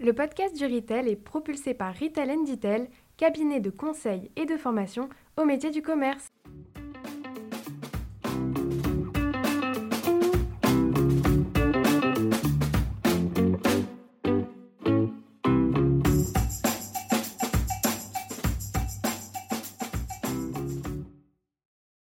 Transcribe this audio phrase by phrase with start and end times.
[0.00, 5.08] Le podcast du Retail est propulsé par Retail Detail, cabinet de conseil et de formation
[5.36, 6.28] au métier du commerce.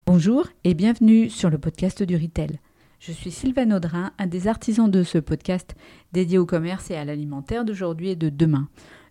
[0.06, 2.60] Bonjour et bienvenue sur le podcast du Retail.
[3.00, 5.76] Je suis Sylvain Audrin, un des artisans de ce podcast
[6.14, 8.70] dédié au commerce et à l'alimentaire d'aujourd'hui et de demain.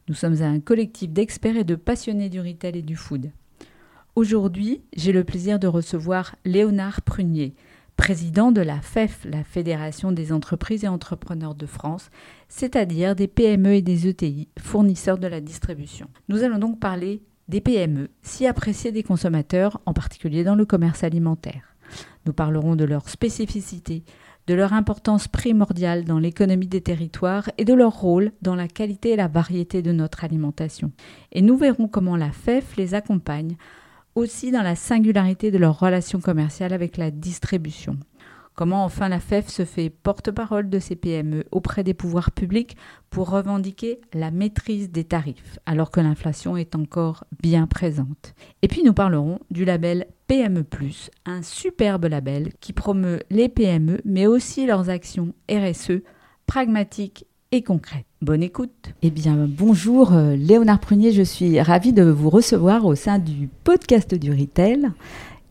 [0.09, 3.31] Nous sommes un collectif d'experts et de passionnés du retail et du food.
[4.17, 7.55] Aujourd'hui, j'ai le plaisir de recevoir Léonard Prunier,
[7.97, 12.11] président de la FEF, la Fédération des entreprises et entrepreneurs de France,
[12.49, 16.09] c'est-à-dire des PME et des ETI, fournisseurs de la distribution.
[16.29, 21.05] Nous allons donc parler des PME, si appréciées des consommateurs, en particulier dans le commerce
[21.05, 21.76] alimentaire.
[22.27, 24.03] Nous parlerons de leur spécificité,
[24.49, 29.11] de leur importance primordiale dans l'économie des territoires et de leur rôle dans la qualité
[29.11, 30.91] et la variété de notre alimentation.
[31.31, 33.57] Et nous verrons comment la FEF les accompagne
[34.17, 37.97] aussi dans la singularité de leur relation commerciale avec la distribution.
[38.57, 42.75] Comment enfin la FEF se fait porte-parole de ces PME auprès des pouvoirs publics
[43.11, 48.35] pour revendiquer la maîtrise des tarifs, alors que l'inflation est encore bien présente.
[48.63, 50.63] Et puis nous parlerons du label PME⁇
[51.27, 56.01] un superbe label qui promeut les PME, mais aussi leurs actions RSE
[56.47, 58.07] pragmatiques et concrètes.
[58.23, 58.95] Bonne écoute.
[59.03, 63.51] Eh bien, bonjour euh, Léonard Prunier, je suis ravie de vous recevoir au sein du
[63.65, 64.93] podcast du Retail.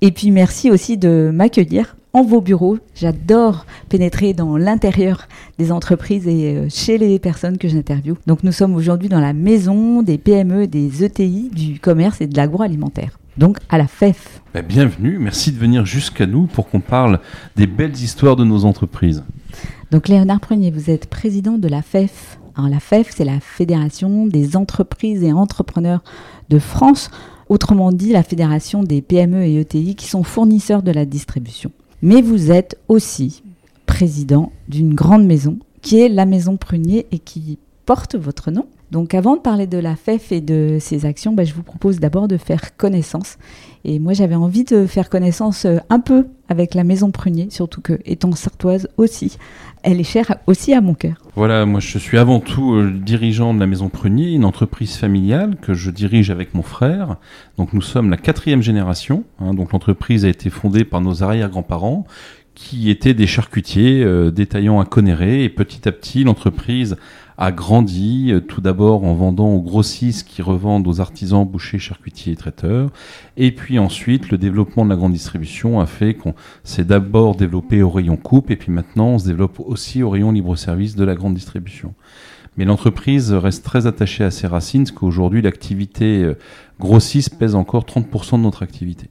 [0.01, 2.77] Et puis merci aussi de m'accueillir en vos bureaux.
[2.95, 5.27] J'adore pénétrer dans l'intérieur
[5.59, 8.15] des entreprises et euh, chez les personnes que j'interviewe.
[8.25, 12.37] Donc nous sommes aujourd'hui dans la maison des PME, des ETI, du commerce et de
[12.37, 13.19] l'agroalimentaire.
[13.37, 14.41] Donc à la FEF.
[14.53, 17.19] Bah, bienvenue, merci de venir jusqu'à nous pour qu'on parle
[17.57, 19.25] des belles histoires de nos entreprises.
[19.91, 22.39] Donc Léonard Prunier, vous êtes président de la FEF.
[22.55, 26.01] Alors la FEF, c'est la Fédération des entreprises et entrepreneurs
[26.47, 27.11] de France,
[27.49, 32.21] autrement dit la Fédération des PME et ETI qui sont fournisseurs de la distribution mais
[32.21, 33.43] vous êtes aussi
[33.85, 38.67] président d'une grande maison qui est la Maison Prunier et qui porte votre nom.
[38.91, 41.99] Donc avant de parler de la FEF et de ses actions, bah, je vous propose
[41.99, 43.37] d'abord de faire connaissance.
[43.87, 47.81] Et moi j'avais envie de faire connaissance euh, un peu avec la Maison Prunier, surtout
[47.81, 49.37] que étant sartoise aussi,
[49.83, 51.17] elle est chère aussi à mon cœur.
[51.35, 55.57] Voilà, moi je suis avant tout euh, dirigeant de la Maison Prunier, une entreprise familiale
[55.61, 57.17] que je dirige avec mon frère.
[57.57, 59.23] Donc nous sommes la quatrième génération.
[59.39, 59.53] Hein.
[59.53, 62.07] donc l'entreprise a été fondée par nos arrière-grands-parents
[62.55, 66.95] qui étaient des charcutiers euh, détaillants à Conéré et petit à petit l'entreprise
[67.37, 72.33] a grandi, euh, tout d'abord en vendant aux grossistes qui revendent aux artisans, bouchers, charcutiers
[72.33, 72.89] et traiteurs.
[73.37, 77.81] Et puis ensuite, le développement de la grande distribution a fait qu'on s'est d'abord développé
[77.81, 81.15] au rayon coupe et puis maintenant on se développe aussi au rayon libre-service de la
[81.15, 81.93] grande distribution.
[82.57, 86.37] Mais l'entreprise reste très attachée à ses racines, parce qu'aujourd'hui l'activité euh,
[86.79, 89.09] grossiste pèse encore 30% de notre activité.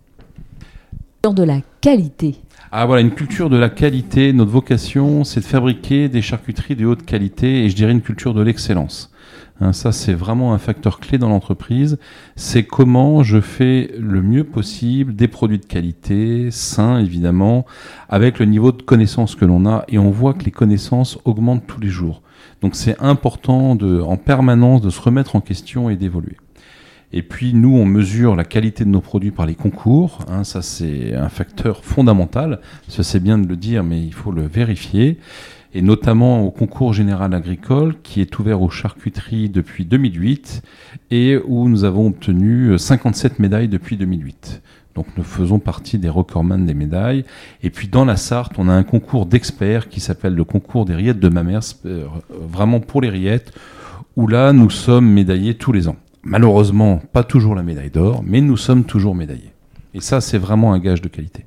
[1.25, 2.37] De la qualité
[2.77, 4.33] ah voilà, une culture de la qualité.
[4.33, 8.35] Notre vocation, c'est de fabriquer des charcuteries de haute qualité et je dirais une culture
[8.35, 9.13] de l'excellence.
[9.61, 12.01] Hein, ça, c'est vraiment un facteur clé dans l'entreprise.
[12.35, 17.65] C'est comment je fais le mieux possible des produits de qualité, sains évidemment,
[18.09, 19.85] avec le niveau de connaissance que l'on a.
[19.87, 22.23] Et on voit que les connaissances augmentent tous les jours.
[22.61, 26.39] Donc c'est important de, en permanence de se remettre en question et d'évoluer.
[27.17, 30.19] Et puis nous, on mesure la qualité de nos produits par les concours.
[30.29, 32.59] Hein, ça, c'est un facteur fondamental.
[32.89, 35.19] Ça, c'est bien de le dire, mais il faut le vérifier.
[35.75, 40.63] Et notamment au concours général agricole qui est ouvert aux charcuteries depuis 2008
[41.13, 44.61] et où nous avons obtenu 57 médailles depuis 2008.
[44.97, 47.25] Donc nous faisons partie des recordman des médailles.
[47.63, 50.97] Et puis dans la Sarthe, on a un concours d'experts qui s'appelle le concours des
[50.97, 53.53] rillettes de ma mère, euh, vraiment pour les rillettes,
[54.17, 55.97] où là nous sommes médaillés tous les ans.
[56.25, 59.53] Malheureusement, pas toujours la médaille d'or, mais nous sommes toujours médaillés.
[59.93, 61.45] Et ça, c'est vraiment un gage de qualité.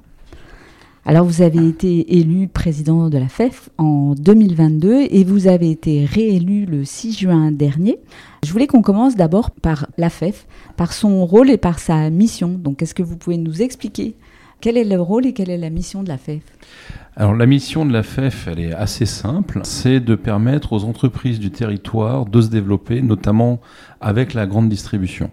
[1.04, 6.06] Alors, vous avez été élu président de la FEF en 2022 et vous avez été
[6.06, 7.98] réélu le 6 juin dernier.
[8.46, 12.50] Je voulais qu'on commence d'abord par la FEF, par son rôle et par sa mission.
[12.50, 14.16] Donc, est-ce que vous pouvez nous expliquer
[14.62, 16.44] quel est le rôle et quelle est la mission de la FEF
[17.20, 21.40] alors la mission de la FEF, elle est assez simple, c'est de permettre aux entreprises
[21.40, 23.60] du territoire de se développer, notamment
[24.02, 25.32] avec la grande distribution.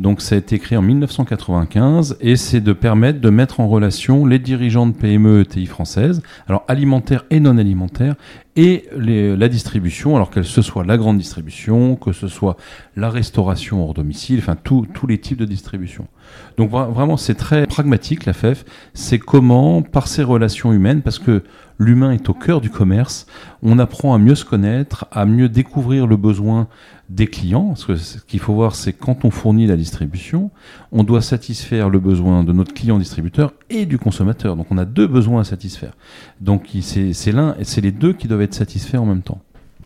[0.00, 4.26] Donc ça a été créé en 1995 et c'est de permettre de mettre en relation
[4.26, 8.16] les dirigeants de PME ETI françaises, alors alimentaires et non alimentaires,
[8.56, 12.56] et la distribution, alors qu'elle ce soit la grande distribution, que ce soit
[12.96, 16.08] la restauration hors domicile, enfin tous les types de distribution.
[16.56, 18.64] Donc vraiment c'est très pragmatique la FEF,
[18.94, 21.42] c'est comment par ces relations humaines, parce que
[21.78, 23.26] l'humain est au cœur du commerce.
[23.62, 26.68] On apprend à mieux se connaître, à mieux découvrir le besoin
[27.08, 27.68] des clients.
[27.68, 30.50] Parce que ce qu'il faut voir, c'est quand on fournit la distribution,
[30.92, 34.56] on doit satisfaire le besoin de notre client distributeur et du consommateur.
[34.56, 35.92] Donc on a deux besoins à satisfaire.
[36.40, 39.40] Donc c'est l'un, c'est les deux qui doivent être satisfaits en même temps.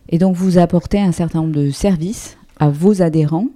[0.09, 3.47] Et donc vous apportez un certain nombre de services à vos adhérents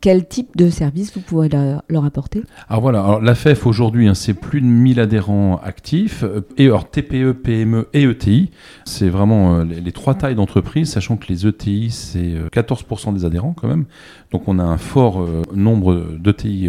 [0.00, 2.42] quel type de service vous pouvez leur, apporter?
[2.68, 6.66] Alors voilà, alors la FEF aujourd'hui, hein, c'est plus de 1000 adhérents actifs, euh, et
[6.66, 8.50] alors TPE, PME et ETI.
[8.84, 13.24] C'est vraiment euh, les, trois tailles d'entreprise, sachant que les ETI, c'est 14% euh, des
[13.24, 13.84] adhérents quand même.
[14.32, 16.68] Donc on a un fort nombre d'ETI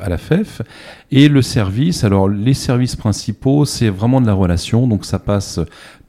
[0.00, 0.62] à la FEF.
[1.10, 5.58] Et le service, alors les services principaux, c'est vraiment de la relation, donc ça passe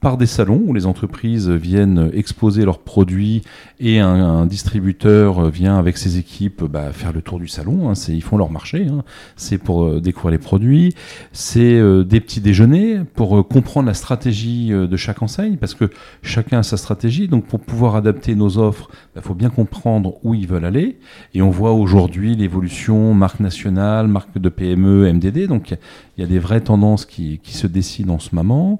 [0.01, 3.43] par des salons où les entreprises viennent exposer leurs produits
[3.79, 7.89] et un, distributeur vient avec ses équipes bah, faire le tour du salon.
[7.89, 9.03] Hein, ils font leur marché, hein.
[9.35, 10.95] c'est pour euh, découvrir les produits.
[11.31, 15.89] C'est euh, des petits déjeuners pour euh, comprendre la stratégie de chaque enseigne parce que
[16.23, 17.27] chacun a sa stratégie.
[17.27, 20.97] Donc pour pouvoir adapter nos offres, il bah, faut bien comprendre où ils veulent aller.
[21.35, 25.47] Et on voit aujourd'hui l'évolution marque nationale, marque de PME, MDD.
[25.47, 25.71] Donc
[26.17, 28.79] il y a des vraies tendances qui, qui se dessinent en ce moment.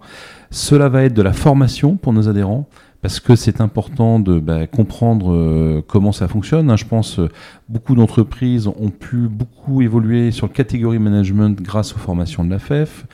[0.54, 2.68] Cela va être de la formation pour nos adhérents
[3.02, 6.70] parce que c'est important de bah, comprendre euh, comment ça fonctionne.
[6.70, 6.76] Hein.
[6.76, 7.30] Je pense euh,
[7.70, 12.60] beaucoup d'entreprises ont pu beaucoup évoluer sur le catégorie management grâce aux formations de la
[12.60, 13.06] FEF.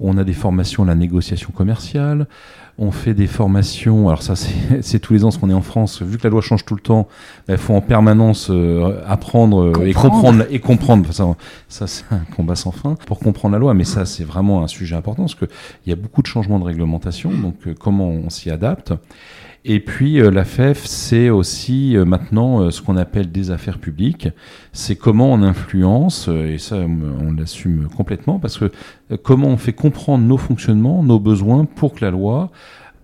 [0.00, 2.28] On a des formations à la négociation commerciale.
[2.84, 6.02] On fait des formations, alors ça c'est tous les ans, parce qu'on est en France,
[6.02, 7.06] vu que la loi change tout le temps,
[7.48, 10.44] il faut en permanence euh, apprendre euh, et comprendre.
[10.50, 11.12] et comprendre.
[11.12, 11.36] Ça,
[11.68, 14.66] ça c'est un combat sans fin pour comprendre la loi, mais ça c'est vraiment un
[14.66, 15.48] sujet important parce qu'il
[15.86, 18.92] y a beaucoup de changements de réglementation, donc euh, comment on s'y adapte.
[19.64, 24.28] Et puis la FEF, c'est aussi maintenant ce qu'on appelle des affaires publiques.
[24.72, 28.72] C'est comment on influence, et ça on l'assume complètement, parce que
[29.22, 32.50] comment on fait comprendre nos fonctionnements, nos besoins pour que la loi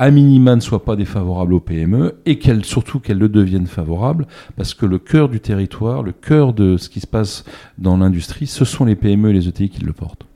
[0.00, 4.26] à minima ne soit pas défavorable aux PME et qu'elle surtout qu'elle le devienne favorable
[4.56, 7.44] parce que le cœur du territoire, le cœur de ce qui se passe
[7.78, 10.26] dans l'industrie, ce sont les PME et les ETI qui le portent.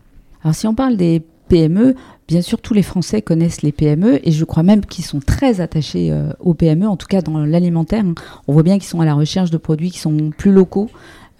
[0.42, 1.94] Alors si on parle des PME,
[2.32, 5.60] bien sûr tous les Français connaissent les PME et je crois même qu'ils sont très
[5.60, 8.06] attachés euh, aux PME, en tout cas dans l'alimentaire.
[8.06, 8.14] Hein.
[8.48, 10.88] On voit bien qu'ils sont à la recherche de produits qui sont plus locaux,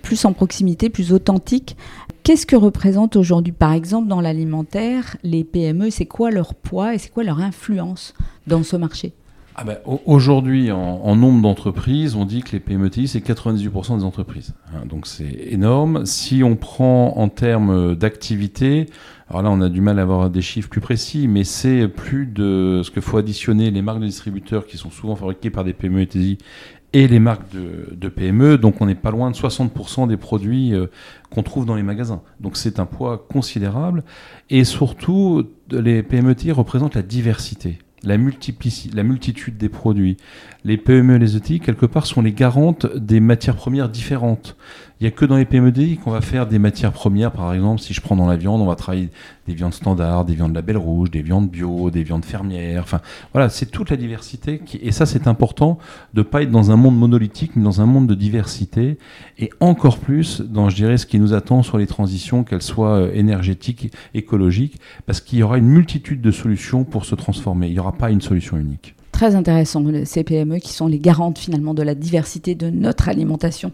[0.03, 1.79] plus en proximité, plus authentiques.
[2.25, 6.99] Qu'est-ce que représentent aujourd'hui, par exemple, dans l'alimentaire, les PME C'est quoi leur poids et
[6.99, 8.13] c'est quoi leur influence
[8.47, 9.15] dans ce marché?
[9.55, 14.55] Ah ben, Aujourd'hui, en, nombre d'entreprises, on dit que les PMETI, c'est 98% des entreprises.
[14.75, 16.07] Hein, donc c'est énorme.
[16.07, 18.87] Si on prend en termes d'activité,
[19.29, 22.27] alors là, on a du mal à avoir des chiffres plus précis, mais c'est plus
[22.27, 25.73] de ce qu'il faut additionner les marques de distributeurs qui sont souvent fabriquées par des
[25.73, 26.07] PME
[26.93, 28.59] et les marques de, PME.
[28.59, 30.87] Donc on n'est pas loin de 60% des produits euh,
[31.31, 32.23] qu'on trouve dans les magasins.
[32.41, 34.05] Donc c'est un poids considérable.
[34.51, 37.79] Et surtout, les PME représentent la diversité.
[38.05, 40.17] La, la multitude des produits.
[40.65, 44.57] Les PME et les ETI, quelque part, sont les garantes des matières premières différentes.
[45.03, 47.81] Il n'y a que dans les PMEDI qu'on va faire des matières premières, par exemple,
[47.81, 49.09] si je prends dans la viande, on va travailler
[49.49, 52.83] des viandes standards, des viandes label rouge, des viandes bio, des viandes fermières.
[52.85, 53.01] Enfin,
[53.33, 54.63] voilà, c'est toute la diversité.
[54.81, 55.79] Et ça, c'est important
[56.15, 58.97] de ne pas être dans un monde monolithique, mais dans un monde de diversité.
[59.41, 63.01] Et encore plus dans, je dirais, ce qui nous attend sur les transitions, qu'elles soient
[63.01, 67.67] euh, énergétiques, écologiques, parce qu'il y aura une multitude de solutions pour se transformer.
[67.67, 71.39] Il n'y aura pas une solution unique très intéressant, ces PME qui sont les garantes
[71.39, 73.71] finalement de la diversité de notre alimentation.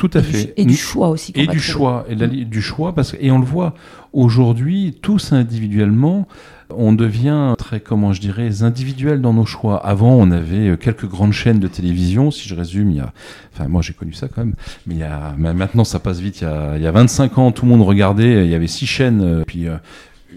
[0.00, 0.54] Tout à fait.
[0.56, 1.30] et du choix aussi.
[1.34, 3.74] Et du choix, et du choix, parce que, et on le voit
[4.14, 6.26] aujourd'hui, tous individuellement,
[6.74, 9.76] on devient très, comment je dirais, individuel dans nos choix.
[9.76, 13.12] Avant, on avait euh, quelques grandes chaînes de télévision, si je résume, il y a,
[13.52, 14.54] enfin, moi j'ai connu ça quand même,
[14.86, 17.36] mais il y a, maintenant ça passe vite, il y a, il y a 25
[17.36, 19.76] ans, tout le monde regardait, il y avait six chaînes, euh, puis euh,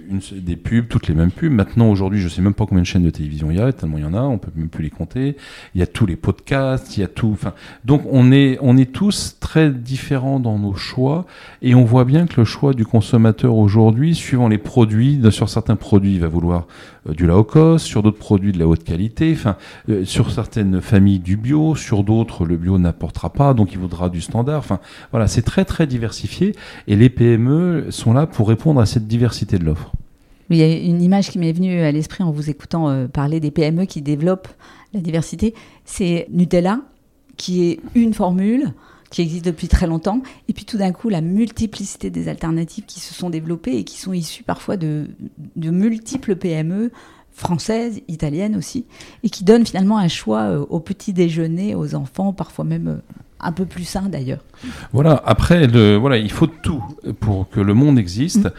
[0.09, 1.51] une, des pubs, toutes les mêmes pubs.
[1.51, 3.97] Maintenant, aujourd'hui, je sais même pas combien de chaînes de télévision il y a, tellement
[3.97, 5.35] il y en a, on peut même plus les compter.
[5.75, 7.37] Il y a tous les podcasts, il y a tout.
[7.85, 11.25] Donc on est, on est tous très différents dans nos choix,
[11.61, 15.75] et on voit bien que le choix du consommateur aujourd'hui, suivant les produits, sur certains
[15.75, 16.67] produits, il va vouloir
[17.09, 19.35] euh, du low cost, sur d'autres produits de la haute qualité,
[19.89, 24.09] euh, sur certaines familles du bio, sur d'autres le bio n'apportera pas, donc il voudra
[24.09, 24.59] du standard.
[24.59, 24.79] Enfin,
[25.11, 26.55] voilà, c'est très très diversifié,
[26.87, 29.82] et les PME sont là pour répondre à cette diversité de l'offre.
[30.49, 33.39] Il y a une image qui m'est venue à l'esprit en vous écoutant euh, parler
[33.39, 34.49] des PME qui développent
[34.93, 35.53] la diversité.
[35.85, 36.81] C'est Nutella,
[37.37, 38.73] qui est une formule
[39.09, 42.99] qui existe depuis très longtemps, et puis tout d'un coup la multiplicité des alternatives qui
[42.99, 45.07] se sont développées et qui sont issues parfois de,
[45.55, 46.91] de multiples PME
[47.31, 48.85] françaises, italiennes aussi,
[49.23, 53.22] et qui donnent finalement un choix euh, au petit déjeuner aux enfants, parfois même euh,
[53.43, 54.43] un peu plus sain d'ailleurs.
[54.91, 56.83] Voilà, après, le, voilà, il faut tout
[57.19, 58.45] pour que le monde existe.
[58.45, 58.51] Mm.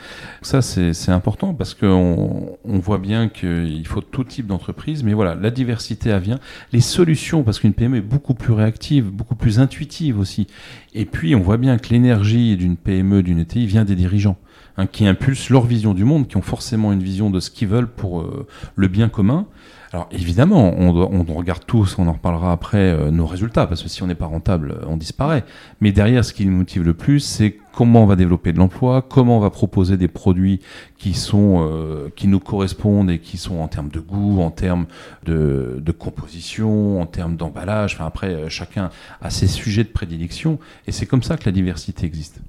[0.43, 5.35] Ça, c'est important parce qu'on on voit bien qu'il faut tout type d'entreprise, mais voilà,
[5.35, 6.39] la diversité a vient.
[6.73, 10.47] Les solutions, parce qu'une PME est beaucoup plus réactive, beaucoup plus intuitive aussi.
[10.95, 14.37] Et puis, on voit bien que l'énergie d'une PME, d'une ETI vient des dirigeants.
[14.77, 17.69] Hein, qui impulsent leur vision du monde, qui ont forcément une vision de ce qu'ils
[17.69, 19.47] veulent pour euh, le bien commun.
[19.95, 23.89] Alors évidemment, on, on, regarde tous, on en reparlera après, euh, nos résultats, parce que
[23.89, 25.45] si on n'est pas rentable, on disparaît.
[25.81, 29.03] Mais derrière, ce qui nous motive le plus, c'est comment on va développer de l'emploi,
[29.03, 30.59] comment on va proposer des produits
[30.99, 34.87] qui sont euh, qui nous correspondent et qui sont en termes de goût, en termes
[35.27, 37.95] de, de composition, en termes d'emballage.
[37.95, 38.91] Enfin après, chacun
[39.23, 40.59] a ses sujets de prédilection,
[40.89, 42.41] et c'est comme ça que la diversité existe.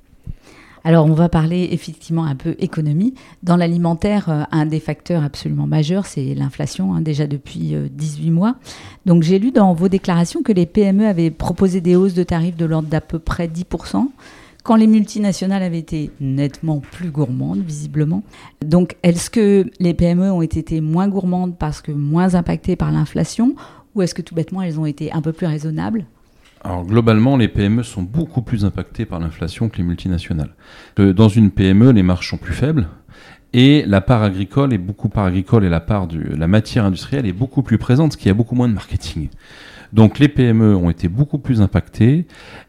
[0.87, 3.15] Alors, on va parler effectivement un peu économie.
[3.41, 8.31] Dans l'alimentaire, euh, un des facteurs absolument majeurs, c'est l'inflation, hein, déjà depuis 18 euh,
[8.31, 8.55] mois.
[9.07, 12.55] Donc, j'ai lu dans vos déclarations que les PME avaient proposé des hausses de tarifs
[12.55, 14.09] de l'ordre d'à peu près 10%
[14.63, 18.21] quand les multinationales avaient été nettement plus gourmandes, visiblement.
[18.63, 23.55] Donc, est-ce que les PME ont été moins gourmandes parce que moins impactées par l'inflation,
[23.95, 26.05] ou est-ce que tout bêtement elles ont été un peu plus raisonnables?
[26.65, 30.55] Alors globalement, les PME sont beaucoup plus impactées par l'inflation que les multinationales.
[30.97, 32.87] Dans une PME, les marges sont plus faibles
[33.53, 37.27] et la part agricole est beaucoup part agricole et la part de la matière industrielle
[37.27, 39.29] est beaucoup plus présente, ce qui a beaucoup moins de marketing.
[39.93, 42.25] Donc les PME ont été beaucoup plus impactées.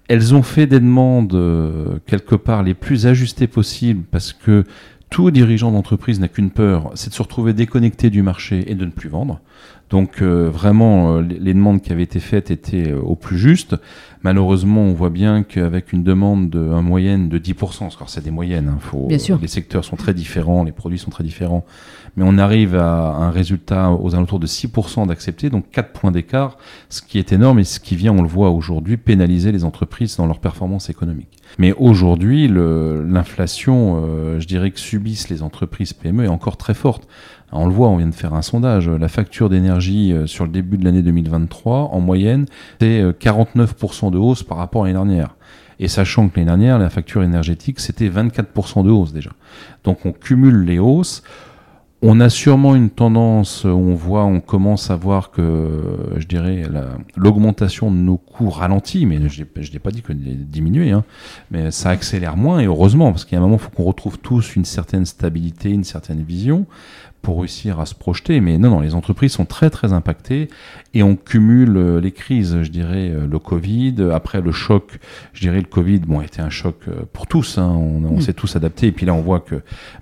[0.09, 4.65] Elles ont fait des demandes euh, quelque part les plus ajustées possibles parce que
[5.09, 8.85] tout dirigeant d'entreprise n'a qu'une peur, c'est de se retrouver déconnecté du marché et de
[8.85, 9.41] ne plus vendre.
[9.91, 13.77] Donc euh, vraiment, euh, les demandes qui avaient été faites étaient euh, au plus juste.
[14.23, 18.25] Malheureusement, on voit bien qu'avec une demande de, en moyenne de 10%, parce que c'est
[18.25, 19.39] des moyennes, hein, faut, bien sûr.
[19.41, 21.65] les secteurs sont très différents, les produits sont très différents,
[22.17, 26.59] mais on arrive à un résultat aux alentours de 6% d'accepter, donc 4 points d'écart,
[26.89, 30.17] ce qui est énorme et ce qui vient, on le voit aujourd'hui, pénaliser les entreprises
[30.17, 31.36] dans leur performance économique.
[31.59, 37.09] Mais aujourd'hui, l'inflation, je dirais que subissent les entreprises PME est encore très forte.
[37.53, 38.89] On le voit, on vient de faire un sondage.
[38.89, 42.47] La facture d'énergie euh, sur le début de l'année 2023, en moyenne,
[42.81, 45.37] c'est 49% euh, de hausse par rapport à l'année dernière.
[45.79, 49.31] Et sachant que l'année dernière, la facture énergétique, c'était 24% de hausse déjà.
[49.85, 51.23] Donc on cumule les hausses.
[52.03, 55.81] On a sûrement une tendance, on voit, on commence à voir que,
[56.19, 56.65] je dirais,
[57.17, 61.05] l'augmentation de nos coûts ralentit, mais je n'ai pas dit que diminuer, hein,
[61.51, 63.85] mais ça accélère moins, et heureusement, parce qu'il y a un moment, il faut qu'on
[63.85, 66.67] retrouve tous une certaine stabilité, une certaine vision
[67.23, 68.41] pour réussir à se projeter.
[68.41, 70.49] Mais non, non, les entreprises sont très très impactées
[70.95, 74.99] et on cumule euh, les crises, je dirais, euh, le Covid, après le choc,
[75.33, 78.21] je dirais le Covid, bon, a été un choc euh, pour tous, hein, on, mm.
[78.21, 79.57] s'est tous adaptés, et puis là on voit que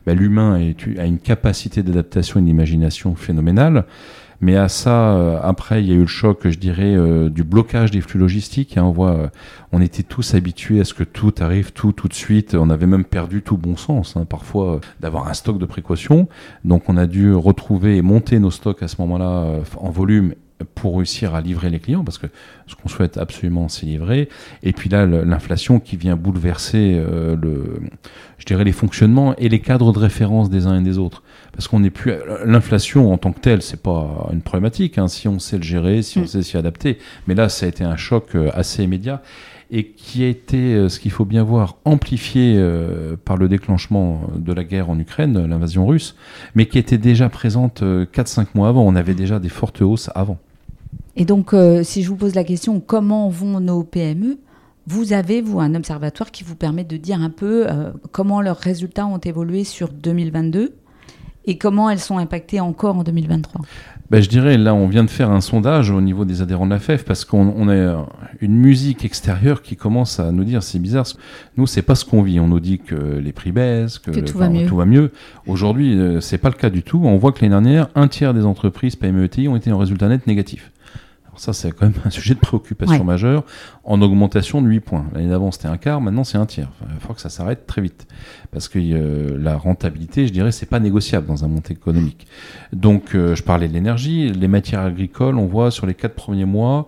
[0.06, 3.86] bah, l'humain a une capacité d'adaptation et d'imagination phénoménale.
[4.44, 7.44] Mais à ça, euh, après, il y a eu le choc, je dirais, euh, du
[7.44, 8.76] blocage des flux logistiques.
[8.76, 8.82] Hein.
[8.84, 9.28] on voit, euh,
[9.72, 12.54] on était tous habitués à ce que tout arrive tout tout de suite.
[12.54, 16.28] On avait même perdu tout bon sens, hein, parfois, d'avoir un stock de précaution.
[16.62, 20.34] Donc, on a dû retrouver et monter nos stocks à ce moment-là en volume
[20.74, 22.26] pour réussir à livrer les clients, parce que
[22.66, 24.28] ce qu'on souhaite absolument, c'est livrer.
[24.62, 27.80] Et puis là, l'inflation qui vient bouleverser le,
[28.38, 31.22] je dirais, les fonctionnements et les cadres de référence des uns et des autres
[31.54, 32.12] parce qu'on n'est plus
[32.44, 36.02] l'inflation en tant que telle, c'est pas une problématique hein, si on sait le gérer,
[36.02, 36.26] si on mm.
[36.26, 36.98] sait s'y adapter.
[37.26, 39.22] Mais là, ça a été un choc euh, assez immédiat
[39.70, 44.22] et qui a été, euh, ce qu'il faut bien voir, amplifié euh, par le déclenchement
[44.36, 46.16] de la guerre en Ukraine, l'invasion russe,
[46.54, 48.82] mais qui était déjà présente 4-5 mois avant.
[48.82, 50.38] On avait déjà des fortes hausses avant.
[51.16, 54.38] Et donc, si je vous pose la question, comment vont nos PME
[54.86, 57.66] vous avez, vous, un observatoire qui vous permet de dire un peu
[58.12, 60.74] comment leurs résultats ont évolué sur 2022
[61.46, 63.62] et comment elles sont impactées encore en 2023
[64.10, 66.70] ben, Je dirais, là, on vient de faire un sondage au niveau des adhérents de
[66.70, 68.06] la FEF parce qu'on a
[68.40, 71.06] une musique extérieure qui commence à nous dire c'est bizarre.
[71.56, 72.40] Nous, c'est pas ce qu'on vit.
[72.40, 74.66] On nous dit que les prix baissent, que, tout, va mieux.
[74.66, 75.12] tout, va mieux.
[75.46, 77.02] Aujourd'hui, euh, c'est pas le cas du tout.
[77.04, 80.26] On voit que l'année dernière, un tiers des entreprises PME-ETI ont été en résultat net
[80.26, 80.70] négatif
[81.36, 83.44] ça, c'est quand même un sujet de préoccupation majeure
[83.84, 85.06] en augmentation de 8 points.
[85.14, 86.70] L'année d'avant, c'était un quart, maintenant, c'est un tiers.
[86.92, 88.06] il faut que ça s'arrête très vite.
[88.50, 92.26] Parce que euh, la rentabilité, je dirais, c'est pas négociable dans un monde économique.
[92.72, 94.30] Donc, euh, je parlais de l'énergie.
[94.32, 96.86] Les matières agricoles, on voit sur les 4 premiers mois,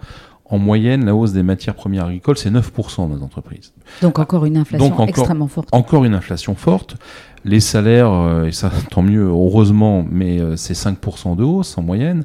[0.48, 3.72] en moyenne, la hausse des matières premières agricoles, c'est 9% dans les entreprises.
[4.00, 5.68] Donc encore une inflation extrêmement forte.
[5.72, 6.96] Encore une inflation forte.
[7.46, 12.24] Les salaires, euh, et ça tant mieux, heureusement, mais c'est 5% de hausse en moyenne.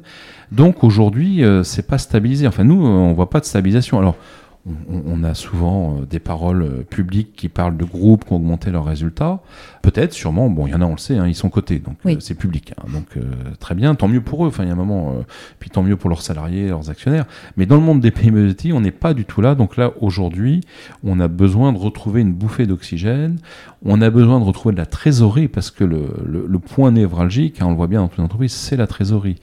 [0.52, 2.46] Donc aujourd'hui, euh, c'est pas stabilisé.
[2.46, 3.98] Enfin, nous, on voit pas de stabilisation.
[3.98, 4.16] Alors,
[4.64, 8.70] on, a souvent euh, des paroles euh, publiques qui parlent de groupes qui ont augmenté
[8.70, 9.40] leurs résultats.
[9.82, 11.96] Peut-être, sûrement, bon, il y en a, on le sait, hein, ils sont cotés, donc
[12.06, 12.72] euh, c'est public.
[12.78, 12.84] Hein.
[12.92, 13.18] donc
[13.58, 14.48] très bien, tant mieux pour eux.
[14.48, 15.16] Enfin, il y a un moment,
[15.58, 17.26] puis tant mieux pour leurs salariés, leurs actionnaires.
[17.56, 19.54] Mais dans le monde des PME on n'est pas du tout là.
[19.56, 20.60] Donc là, aujourd'hui,
[21.02, 23.38] on a besoin de retrouver une bouffée d'oxygène.
[23.84, 27.66] On a besoin de retrouver de la trésorerie parce que le, le point névralgique, hein,
[27.66, 29.38] on le voit bien dans toute l'entreprise, c'est la trésorerie.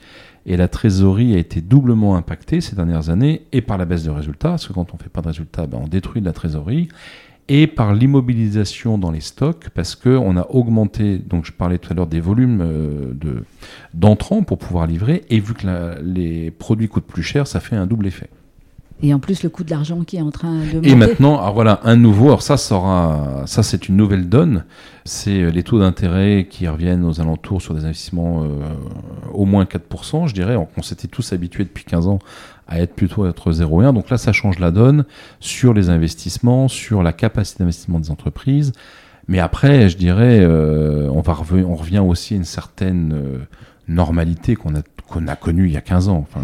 [0.50, 4.10] Et la trésorerie a été doublement impactée ces dernières années, et par la baisse de
[4.10, 6.32] résultats, parce que quand on ne fait pas de résultats, ben on détruit de la
[6.32, 6.88] trésorerie,
[7.46, 11.94] et par l'immobilisation dans les stocks, parce qu'on a augmenté, donc je parlais tout à
[11.94, 13.12] l'heure des volumes euh,
[13.94, 17.86] d'entrants pour pouvoir livrer, et vu que les produits coûtent plus cher, ça fait un
[17.86, 18.28] double effet.
[19.02, 20.90] Et en plus, le coût de l'argent qui est en train de monter.
[20.90, 24.64] Et maintenant, alors voilà, un nouveau, alors ça, sera, ça c'est une nouvelle donne,
[25.04, 28.48] c'est euh, les taux d'intérêt qui reviennent aux alentours sur des investissements euh,
[29.32, 30.56] au moins 4%, je dirais.
[30.56, 32.18] On s'était tous habitués depuis 15 ans
[32.68, 33.94] à être plutôt à être 0,1.
[33.94, 35.04] Donc là, ça change la donne
[35.40, 38.72] sur les investissements, sur la capacité d'investissement des entreprises.
[39.28, 43.46] Mais après, je dirais, euh, on, va on revient aussi à une certaine
[43.88, 46.26] normalité qu'on a qu'on a connu il y a 15 ans.
[46.36, 46.40] Euh,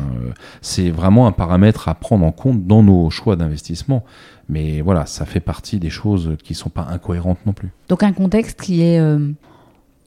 [0.61, 4.05] c'est vraiment un paramètre à prendre en compte dans nos choix d'investissement.
[4.49, 7.71] Mais voilà, ça fait partie des choses qui ne sont pas incohérentes non plus.
[7.89, 9.31] Donc un contexte qui est euh,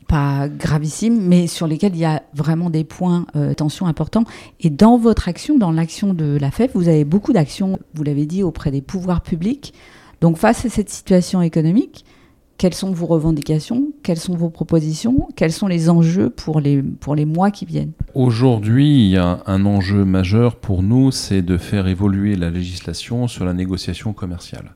[0.08, 4.26] pas gravissime, mais sur lesquels il y a vraiment des points euh, tension importants.
[4.60, 8.26] Et dans votre action, dans l'action de la FEF, vous avez beaucoup d'actions, vous l'avez
[8.26, 9.74] dit, auprès des pouvoirs publics.
[10.20, 12.06] Donc face à cette situation économique,
[12.60, 13.88] quelles sont vos revendications?
[14.04, 15.30] Quelles sont vos propositions?
[15.38, 17.94] Quels sont les enjeux pour les, pour les mois qui viennent?
[18.20, 23.30] Aujourd'hui, il y a un enjeu majeur pour nous, c'est de faire évoluer la législation
[23.30, 24.76] sur la négociation commerciale.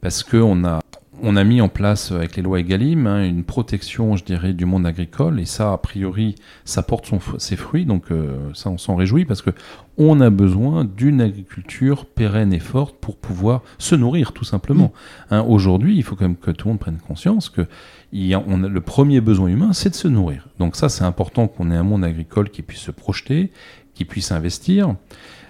[0.00, 0.80] Parce qu'on a
[1.22, 4.64] on a mis en place avec les lois Egalim hein, une protection, je dirais, du
[4.64, 6.34] monde agricole et ça, a priori,
[6.64, 7.84] ça porte son, ses fruits.
[7.84, 9.50] Donc euh, ça, on s'en réjouit parce que
[9.98, 14.92] on a besoin d'une agriculture pérenne et forte pour pouvoir se nourrir, tout simplement.
[15.30, 15.34] Mm.
[15.34, 17.66] Hein, aujourd'hui, il faut quand même que tout le monde prenne conscience que
[18.12, 20.48] le premier besoin humain, c'est de se nourrir.
[20.58, 23.52] Donc ça, c'est important qu'on ait un monde agricole qui puisse se projeter,
[23.94, 24.94] qui puisse investir.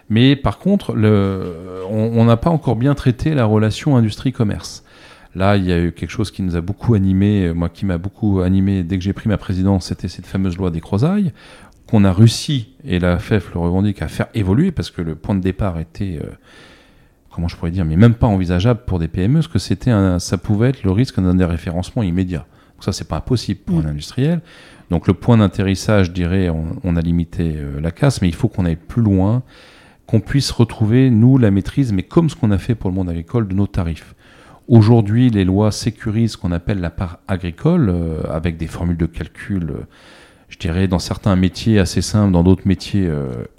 [0.08, 4.84] Mais par contre, on n'a pas encore bien traité la relation industrie-commerce.
[5.36, 7.98] Là, il y a eu quelque chose qui nous a beaucoup animé, moi qui m'a
[7.98, 11.32] beaucoup animé dès que j'ai pris ma présidence, c'était cette fameuse loi des crozailles,
[11.86, 15.36] qu'on a réussi, et la FEF le revendique, à faire évoluer, parce que le point
[15.36, 16.30] de départ était, euh,
[17.30, 20.38] comment je pourrais dire, mais même pas envisageable pour des PME, parce que c'était ça
[20.38, 22.44] pouvait être le risque d'un déréférencement immédiat.
[22.80, 24.40] Donc ça, c'est pas impossible pour un industriel.
[24.88, 28.48] Donc le point d'atterrissage, je dirais, on, a limité euh, la casse, mais il faut
[28.48, 29.42] qu'on aille plus loin,
[30.06, 33.10] qu'on puisse retrouver, nous, la maîtrise, mais comme ce qu'on a fait pour le monde
[33.10, 34.14] agricole, de nos tarifs.
[34.66, 39.04] Aujourd'hui, les lois sécurisent ce qu'on appelle la part agricole, euh, avec des formules de
[39.04, 39.86] calcul, euh,
[40.48, 43.08] je dirais, dans certains métiers assez simples, dans d'autres métiers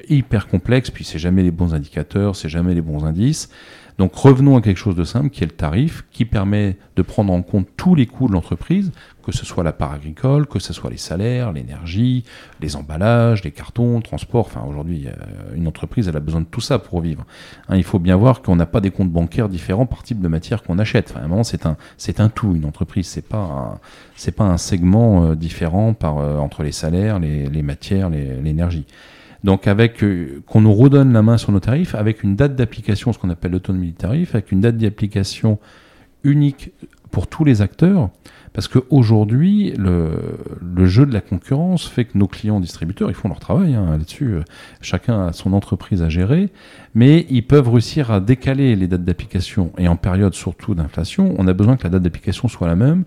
[0.10, 3.50] hyper complexes, puis c'est jamais les bons indicateurs, c'est jamais les bons indices.
[3.98, 7.32] Donc revenons à quelque chose de simple, qui est le tarif, qui permet de prendre
[7.34, 8.92] en compte tous les coûts de l'entreprise,
[9.24, 12.24] que ce soit la part agricole, que ce soit les salaires, l'énergie,
[12.60, 14.48] les emballages, les cartons, le transport.
[14.48, 15.08] Enfin, aujourd'hui,
[15.54, 17.26] une entreprise, elle a besoin de tout ça pour vivre.
[17.70, 20.28] Hein, il faut bien voir qu'on n'a pas des comptes bancaires différents par type de
[20.28, 21.14] matière qu'on achète.
[21.16, 22.56] Enfin, c'est un, c'est un tout.
[22.56, 23.80] Une entreprise, c'est pas,
[24.36, 28.86] pas un segment euh, différent euh, entre les salaires, les matières, l'énergie.
[29.44, 33.12] Donc avec euh, qu'on nous redonne la main sur nos tarifs, avec une date d'application,
[33.14, 35.60] ce qu'on appelle l'autonomie du tarif, avec une date d'application
[36.24, 36.72] unique
[37.10, 38.10] pour tous les acteurs,
[38.54, 40.12] parce qu'aujourd'hui, le,
[40.62, 43.92] le jeu de la concurrence fait que nos clients distributeurs, ils font leur travail hein,
[43.92, 44.42] là-dessus, euh,
[44.82, 46.50] chacun a son entreprise à gérer,
[46.94, 51.48] mais ils peuvent réussir à décaler les dates d'application, et en période surtout d'inflation, on
[51.48, 53.06] a besoin que la date d'application soit la même,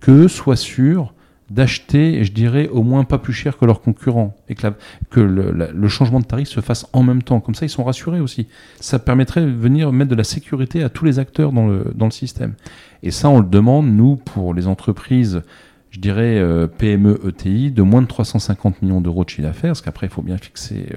[0.00, 1.14] que soit sûr
[1.50, 4.66] d'acheter, je dirais, au moins pas plus cher que leurs concurrents, et que,
[5.10, 7.40] que le, changement de tarif se fasse en même temps.
[7.40, 8.48] Comme ça, ils sont rassurés aussi.
[8.80, 12.06] Ça permettrait de venir mettre de la sécurité à tous les acteurs dans le, dans
[12.06, 12.54] le système.
[13.02, 15.42] Et ça, on le demande, nous, pour les entreprises,
[15.90, 19.82] je dirais, euh, PME, ETI, de moins de 350 millions d'euros de chiffre d'affaires, parce
[19.82, 20.96] qu'après, il faut bien fixer euh,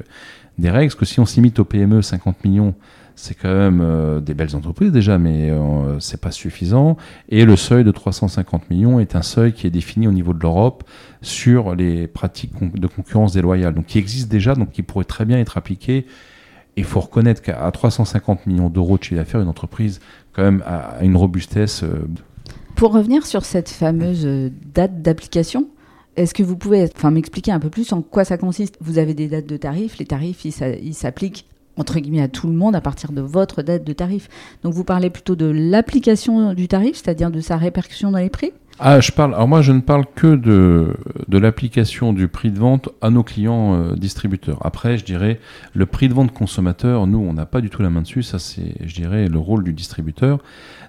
[0.58, 2.74] des règles, parce que si on s'imite aux PME 50 millions,
[3.22, 6.96] c'est quand même euh, des belles entreprises déjà, mais euh, c'est pas suffisant.
[7.28, 10.40] Et le seuil de 350 millions est un seuil qui est défini au niveau de
[10.40, 10.86] l'Europe
[11.22, 15.38] sur les pratiques de concurrence déloyale, donc qui existe déjà, donc qui pourrait très bien
[15.38, 16.06] être appliqué.
[16.78, 20.00] Il faut reconnaître qu'à 350 millions d'euros de chiffre d'affaires, une entreprise
[20.32, 21.84] quand même a une robustesse.
[21.84, 22.08] Euh,
[22.78, 24.26] Pour revenir sur cette fameuse
[24.74, 25.68] date d'application,
[26.16, 28.78] est-ce que vous pouvez m'expliquer un peu plus en quoi ça consiste?
[28.80, 31.50] Vous avez des dates de tarifs, les tarifs ils s'appliquent
[31.80, 34.28] entre guillemets à tout le monde à partir de votre date de tarif.
[34.64, 38.52] Donc vous parlez plutôt de l'application du tarif, c'est-à-dire de sa répercussion dans les prix?
[38.82, 39.34] Ah, je parle.
[39.34, 40.96] Alors moi, je ne parle que de,
[41.38, 44.66] l'application du prix de vente à nos clients euh, distributeurs.
[44.66, 45.42] Après, je dirais
[45.74, 47.06] le prix de vente consommateur.
[47.06, 48.24] Nous, on n'a pas du tout la main dessus.
[48.24, 50.40] Ça, c'est, je dirais, le rôle du distributeur.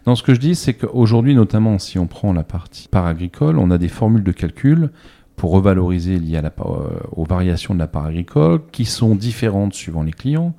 [0.05, 3.59] Dans ce que je dis, c'est qu'aujourd'hui, notamment, si on prend la partie part agricole,
[3.59, 4.91] on a des formules de calcul
[5.41, 9.73] pour revaloriser liées à la, euh, aux variations de la part agricole, qui sont différentes
[9.73, 10.55] suivant les clients,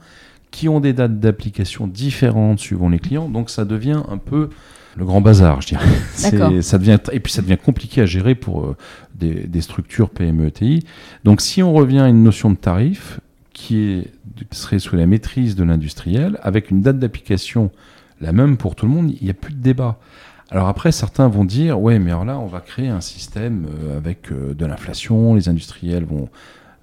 [0.49, 3.29] qui ont des dates d'application différentes suivant les clients.
[3.29, 4.49] Donc, ça devient un peu
[4.97, 5.85] le grand bazar, je dirais.
[6.15, 8.75] Ça devient, et puis ça devient compliqué à gérer pour euh,
[9.13, 10.83] des, des, structures PME ETI.
[11.23, 13.19] Donc si on revient à une notion de tarif
[13.53, 14.11] qui est,
[14.51, 17.69] serait sous la maîtrise de l'industriel, avec une date d'application
[18.19, 19.99] la même pour tout le monde, il n'y a plus de débat.
[20.51, 23.97] Alors après, certains vont dire, ouais, mais alors là, on va créer un système euh,
[23.97, 26.29] avec euh, de l'inflation, les industriels vont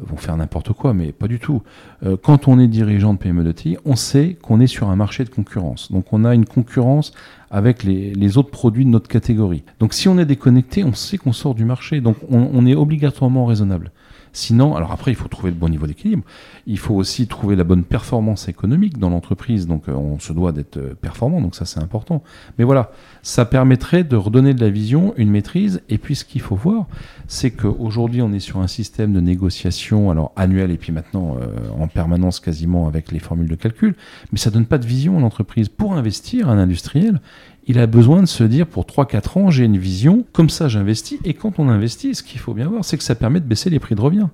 [0.00, 1.62] vont faire n'importe quoi, mais pas du tout.
[2.04, 4.96] Euh, quand on est dirigeant de PME de TI, on sait qu'on est sur un
[4.96, 5.90] marché de concurrence.
[5.90, 7.12] Donc on a une concurrence
[7.50, 9.64] avec les, les, autres produits de notre catégorie.
[9.80, 12.00] Donc si on est déconnecté, on sait qu'on sort du marché.
[12.00, 13.90] Donc on, on est obligatoirement raisonnable.
[14.32, 16.22] Sinon, alors après, il faut trouver le bon niveau d'équilibre.
[16.66, 19.66] Il faut aussi trouver la bonne performance économique dans l'entreprise.
[19.66, 21.40] Donc, euh, on se doit d'être euh, performant.
[21.40, 22.22] Donc, ça, c'est important.
[22.58, 25.82] Mais voilà, ça permettrait de redonner de la vision, une maîtrise.
[25.88, 26.86] Et puis, ce qu'il faut voir,
[27.26, 31.46] c'est qu'aujourd'hui, on est sur un système de négociation, alors annuel et puis maintenant euh,
[31.78, 33.94] en permanence quasiment avec les formules de calcul.
[34.32, 35.68] Mais ça donne pas de vision à l'entreprise.
[35.68, 37.20] Pour investir, un industriel,
[37.68, 41.20] il a besoin de se dire pour 3-4 ans, j'ai une vision, comme ça j'investis,
[41.24, 43.68] et quand on investit, ce qu'il faut bien voir, c'est que ça permet de baisser
[43.68, 44.28] les prix de revient.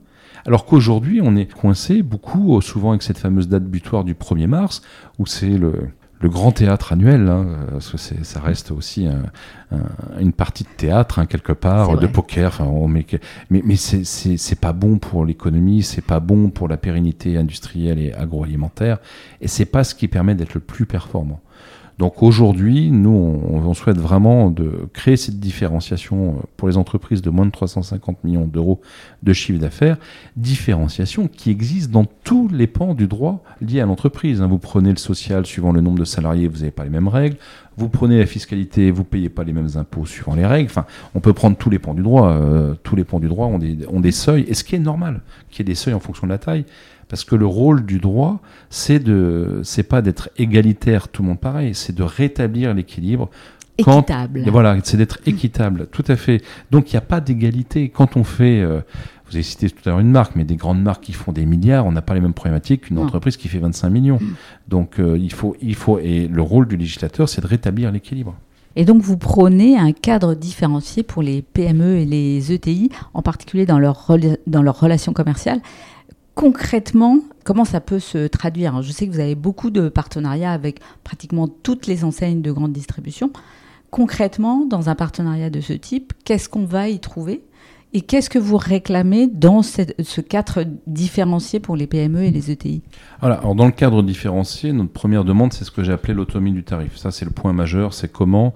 [0.47, 4.83] Alors qu'aujourd'hui, on est coincé beaucoup, souvent avec cette fameuse date butoir du 1er mars,
[5.19, 5.91] où c'est le,
[6.23, 9.07] grand théâtre annuel, hein, parce que ça reste aussi
[10.19, 12.63] une partie de théâtre hein, quelque part, de poker.
[12.89, 13.05] Mais,
[13.51, 18.99] mais c'est pas bon pour l'économie, c'est pas bon pour la pérennité industrielle et agroalimentaire,
[19.43, 21.41] et c'est pas ce qui permet d'être le plus performant.
[21.99, 27.31] Donc aujourd'hui, nous, on, souhaite vraiment de créer cette différenciation euh, pour les entreprises de
[27.31, 28.81] moins de 350 millions d'euros
[29.23, 29.97] de chiffre d'affaires,
[30.37, 34.43] différenciation qui existe dans tous les pans du droit lié à l'entreprise.
[34.43, 34.47] Hein.
[34.47, 37.37] Vous prenez le social suivant le nombre de salariés, vous n'avez pas les mêmes règles.
[37.77, 40.71] Vous prenez la fiscalité, vous payez pas les mêmes impôts suivant les règles.
[40.71, 42.31] Enfin, on peut prendre tous les pans du droit.
[42.31, 44.81] Euh, tous les pans du droit ont des, ont des seuils, et ce qui est
[44.81, 46.65] normal, qu'il y ait des seuils en fonction de la taille.
[47.15, 51.39] Parce que le rôle du droit, c'est de, c'est pas d'être égalitaire, tout le monde
[51.39, 53.31] pareil, c'est de rétablir l'équilibre.
[53.79, 54.43] Équitable.
[54.49, 56.43] voilà, c'est d'être équitable, tout à fait.
[56.73, 57.89] Donc il n'y a pas d'égalité.
[57.89, 58.81] Quand on fait, euh,
[59.27, 61.47] vous avez cité tout à l'heure une marque, mais des grandes marques qui font des
[61.47, 64.19] milliards, on n'a pas les mêmes problématiques qu'une entreprise qui fait 25 millions.
[64.67, 68.35] Donc euh, il faut, il faut, et le rôle du législateur, c'est de rétablir l'équilibre.
[68.75, 73.67] Et donc vous prônez un cadre différencié pour les PME et les ETI, en particulier
[73.67, 74.11] dans leur,
[74.49, 75.61] dans leurs relations commerciales
[76.35, 80.81] concrètement, comment ça peut se traduire Je sais que vous avez beaucoup de partenariats avec
[81.03, 83.31] pratiquement toutes les enseignes de grande distribution.
[83.91, 87.45] Concrètement, dans un partenariat de ce type, qu'est-ce qu'on va y trouver
[87.97, 92.83] et qu'est-ce que vous réclamez dans ce cadre différencié pour les PME et les ETI
[93.23, 96.65] alors, Dans le cadre différencié, notre première demande, c'est ce que j'ai appelé l'autonomie du
[96.65, 96.97] tarif.
[96.97, 98.53] Ça, c'est le point majeur, c'est comment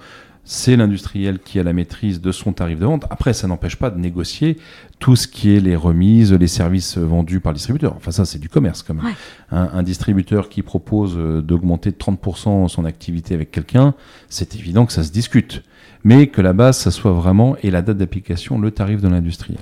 [0.50, 3.04] c'est l'industriel qui a la maîtrise de son tarif de vente.
[3.10, 4.56] Après, ça n'empêche pas de négocier
[4.98, 7.94] tout ce qui est les remises, les services vendus par le distributeur.
[7.96, 9.12] Enfin, ça, c'est du commerce quand même.
[9.50, 13.92] Un, distributeur qui propose euh, d'augmenter de 30% son activité avec quelqu'un,
[14.30, 15.62] c'est évident que ça se discute.
[16.02, 19.60] Mais que la base, ça soit vraiment, et la date d'application, le tarif de l'industriel.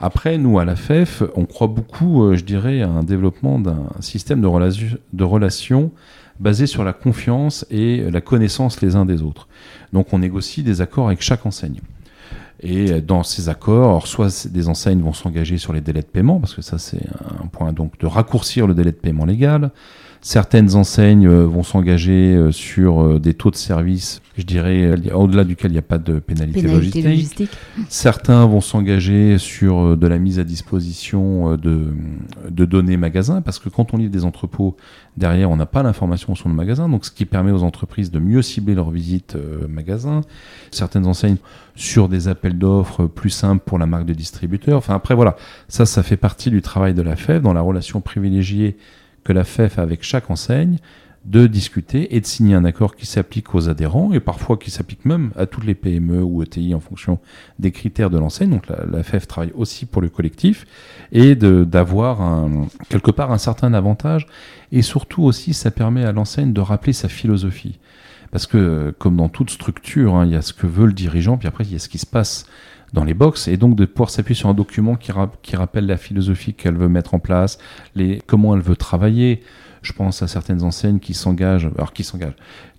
[0.00, 3.84] Après, nous, à la FEF, on croit beaucoup, euh, je dirais, à un développement d'un
[4.00, 4.48] système de,
[5.12, 5.92] de relations
[6.40, 9.48] basé sur la confiance et la connaissance les uns des autres.
[9.92, 11.80] Donc on négocie des accords avec chaque enseigne.
[12.60, 16.54] Et dans ces accords, soit des enseignes vont s'engager sur les délais de paiement, parce
[16.54, 17.02] que ça c'est
[17.42, 19.70] un point donc de raccourcir le délai de paiement légal.
[20.26, 25.44] Certaines enseignes euh, vont s'engager euh, sur euh, des taux de service, je dirais, au-delà
[25.44, 27.48] duquel il n'y a pas de pénalité, logistique.
[27.88, 31.94] Certains vont s'engager sur de la mise à disposition de,
[32.50, 34.76] de données magasins, parce que quand on livre des entrepôts,
[35.16, 38.18] derrière, on n'a pas l'information sur le magasin, donc ce qui permet aux entreprises de
[38.18, 39.36] mieux cibler leurs visites
[39.68, 40.22] magasins.
[40.72, 41.36] Certaines enseignes
[41.76, 44.78] sur des appels d'offres plus simples pour la marque de distributeur.
[44.78, 45.36] Enfin, après, voilà,
[45.68, 48.76] ça, ça fait partie du travail de la FEV dans la relation privilégiée
[49.26, 50.78] que la FEF avec chaque enseigne
[51.24, 55.04] de discuter et de signer un accord qui s'applique aux adhérents et parfois qui s'applique
[55.04, 57.18] même à toutes les PME ou ETI en fonction
[57.58, 58.50] des critères de l'enseigne.
[58.50, 60.64] Donc la, FEF travaille aussi pour le collectif
[61.10, 62.48] et d'avoir
[62.88, 64.28] quelque part un certain avantage
[64.70, 67.80] et surtout aussi ça permet à l'enseigne de rappeler sa philosophie.
[68.30, 71.38] Parce que comme dans toute structure, hein, il y a ce que veut le dirigeant,
[71.38, 72.46] puis après il y a ce qui se passe
[72.96, 75.96] dans les box et donc de pouvoir s'appuyer sur un document qui, qui rappelle la
[75.98, 77.58] philosophie qu'elle veut mettre en place,
[77.94, 79.42] les, comment elle veut travailler.
[79.82, 82.34] Je pense à certaines enseignes qui s'engagent, alors qui s'engagent,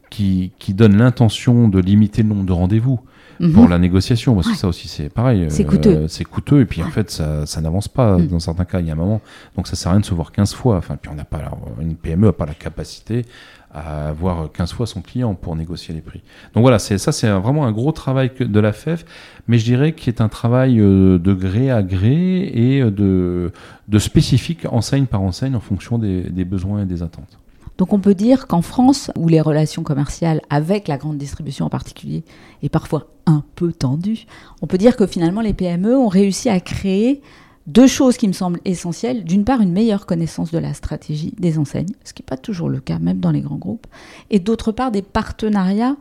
[0.10, 2.99] qui, qui donnent l'intention de limiter le nombre de rendez-vous.
[3.39, 3.53] Mhm.
[3.53, 4.53] pour la négociation, parce Ouais.
[4.53, 5.45] que ça aussi c'est pareil.
[5.49, 6.08] C'est euh, coûteux.
[6.08, 8.30] C'est coûteux, et puis en fait ça, ça n'avance pas Mhm.
[8.30, 9.21] dans certains cas, il y a un moment.
[9.56, 10.77] Donc ça sert à rien de se voir 15 fois.
[10.77, 11.43] Enfin, puis on n'a pas,
[11.80, 13.25] une PME n'a pas la capacité
[13.73, 16.21] à voir 15 fois son client pour négocier les prix.
[16.53, 19.06] Donc voilà, ça c'est vraiment un gros travail de la FEF,
[19.47, 23.51] mais je dirais qu'il est un travail euh, de gré à gré et euh,
[23.88, 27.38] de, spécifique enseigne par enseigne en fonction des besoins et des attentes.
[27.77, 31.69] Donc on peut dire qu'en France, où les relations commerciales avec la grande distribution en
[31.69, 32.23] particulier
[32.63, 34.25] est parfois un peu tendue,
[34.62, 37.21] on peut dire que finalement les PME ont réussi à créer
[37.67, 39.25] deux choses qui me semblent essentielles.
[39.25, 42.69] D'une part, une meilleure connaissance de la stratégie des enseignes, ce qui n'est pas toujours
[42.69, 43.86] le cas, même dans les grands groupes.
[44.30, 45.97] Et d'autre part, des partenariats,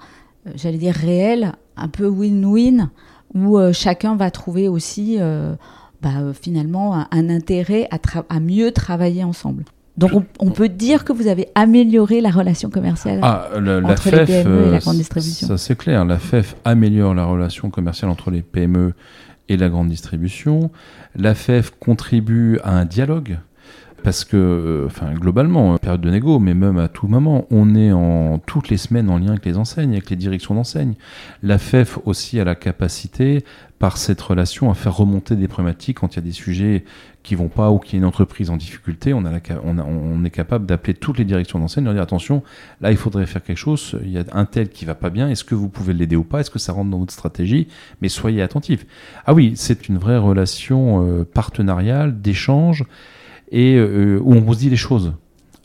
[0.46, 2.88] euh, j'allais dire réels, un peu win-win,
[3.34, 5.56] où euh, chacun va trouver aussi euh,
[6.02, 9.64] bah, finalement un, un intérêt à, mieux travailler ensemble.
[9.96, 13.20] Donc on, on peut dire que vous avez amélioré la relation commerciale.
[13.22, 15.48] Ah, la Entre les PME et la grande distribution.
[15.48, 16.04] Ça c'est clair.
[16.04, 18.92] La FEF améliore la relation commerciale entre les PME
[19.48, 20.70] et la grande distribution.
[21.14, 23.38] La FEF contribue à un dialogue.
[24.02, 27.74] Parce que, euh, enfin, globalement, euh, période de négo, mais même à tout moment, on
[27.74, 30.94] est en toutes les semaines en lien avec les enseignes, avec les directions d'enseignes.
[31.42, 33.44] La FEF aussi a la capacité,
[33.80, 36.84] par cette relation, à faire remonter des problématiques quand il y a des sujets
[37.26, 39.12] qui vont pas ou qu'il y a une entreprise en difficulté.
[39.12, 39.32] On, a
[39.64, 42.44] on, est capable d'appeler toutes les directions d'enseignes, leur dire attention,
[42.80, 45.28] là il faudrait faire quelque chose, il y a un tel qui va pas bien,
[45.28, 47.66] est-ce que vous pouvez l'aider ou pas, est-ce que ça rentre dans votre stratégie,
[48.00, 48.86] mais soyez attentifs.
[49.26, 52.84] Ah oui, c'est une vraie relation euh, partenariale, d'échange,
[53.50, 55.14] et euh, où on se dit les choses.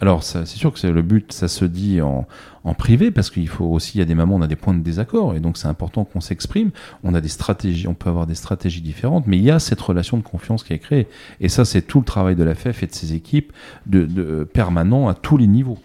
[0.02, 2.28] Alors c'est sûr que c'est le but, ça se dit en,
[2.64, 4.74] en privé, parce qu'il faut aussi, il y a des moments, on a des points
[4.74, 6.72] de désaccord, et donc c'est important qu'on s'exprime.
[7.04, 9.80] On a des stratégies, on peut avoir des stratégies différentes, mais il y a cette
[9.80, 11.08] relation de confiance qui est créée.
[11.40, 13.54] Et ça, c'est tout le travail de la FEF et de ses équipes
[13.86, 15.78] de, de permanent à tous les niveaux.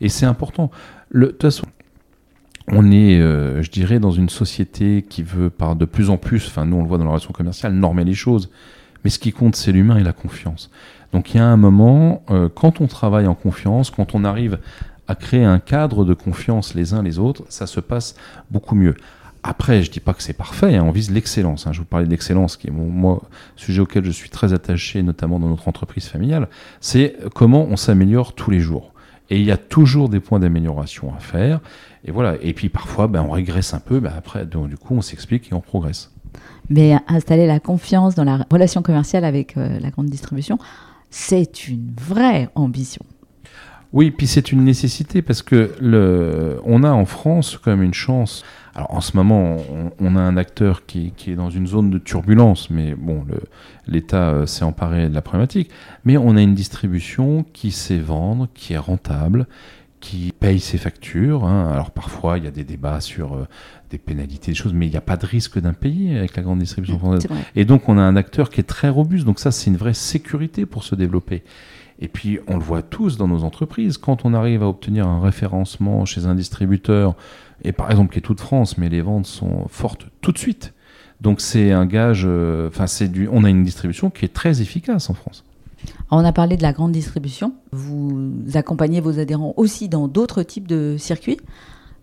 [0.00, 0.70] Et c'est important.
[1.12, 1.66] De toute façon,
[2.68, 6.46] on est, euh, je dirais, dans une société qui veut par de plus en plus,
[6.46, 8.50] enfin nous on le voit dans la relation commerciale, normer les choses.
[9.04, 10.70] Mais ce qui compte, c'est l'humain et la confiance.
[11.12, 14.58] Donc il y a un moment, euh, quand on travaille en confiance, quand on arrive
[15.08, 18.16] à créer un cadre de confiance les uns les autres, ça se passe
[18.50, 18.96] beaucoup mieux.
[19.42, 21.68] Après, je dis pas que c'est parfait, hein, on vise l'excellence.
[21.68, 21.72] hein.
[21.72, 23.20] Je vous parlais d'excellence, qui est mon
[23.54, 26.48] sujet auquel je suis très attaché, notamment dans notre entreprise familiale.
[26.80, 28.92] C'est comment on s'améliore tous les jours.
[29.30, 31.60] Et il y a toujours des points d'amélioration à faire.
[32.04, 32.36] Et voilà.
[32.42, 34.00] Et puis parfois, ben, on régresse un peu.
[34.00, 36.10] Ben, après, du coup, on s'explique et on progresse.
[36.68, 40.58] Mais installer la confiance dans la relation commerciale avec euh, la grande distribution,
[41.10, 43.04] c'est une vraie ambition.
[43.92, 47.94] Oui, puis c'est une nécessité parce que le, on a en France quand même une
[47.94, 48.44] chance.
[48.74, 49.56] Alors en ce moment,
[50.00, 53.24] on, a un acteur qui, qui, est dans une zone de turbulence, mais bon,
[53.86, 55.70] l'État euh, s'est emparé de la problématique.
[56.04, 59.46] Mais on a une distribution qui sait vendre, qui est rentable,
[60.00, 61.44] qui paye ses factures.
[61.44, 61.70] Hein.
[61.72, 63.46] Alors parfois, il y a des débats sur euh,
[63.90, 66.58] des pénalités, des choses, mais il n'y a pas de risque d'impayé avec la grande
[66.58, 67.28] distribution française.
[67.54, 69.24] Et donc on a un acteur qui est très robuste.
[69.24, 71.42] Donc ça, c'est une vraie sécurité pour se développer.
[71.98, 73.96] Et puis, on le voit tous dans nos entreprises.
[73.96, 77.16] Quand on arrive à obtenir un référencement chez un distributeur,
[77.64, 80.74] et par exemple qui est toute France, mais les ventes sont fortes tout de suite.
[81.22, 82.26] Donc, c'est un gage.
[82.68, 83.28] Enfin, c'est du.
[83.32, 85.42] On a une distribution qui est très efficace en France.
[86.10, 87.54] On a parlé de la grande distribution.
[87.72, 91.38] Vous accompagnez vos adhérents aussi dans d'autres types de circuits.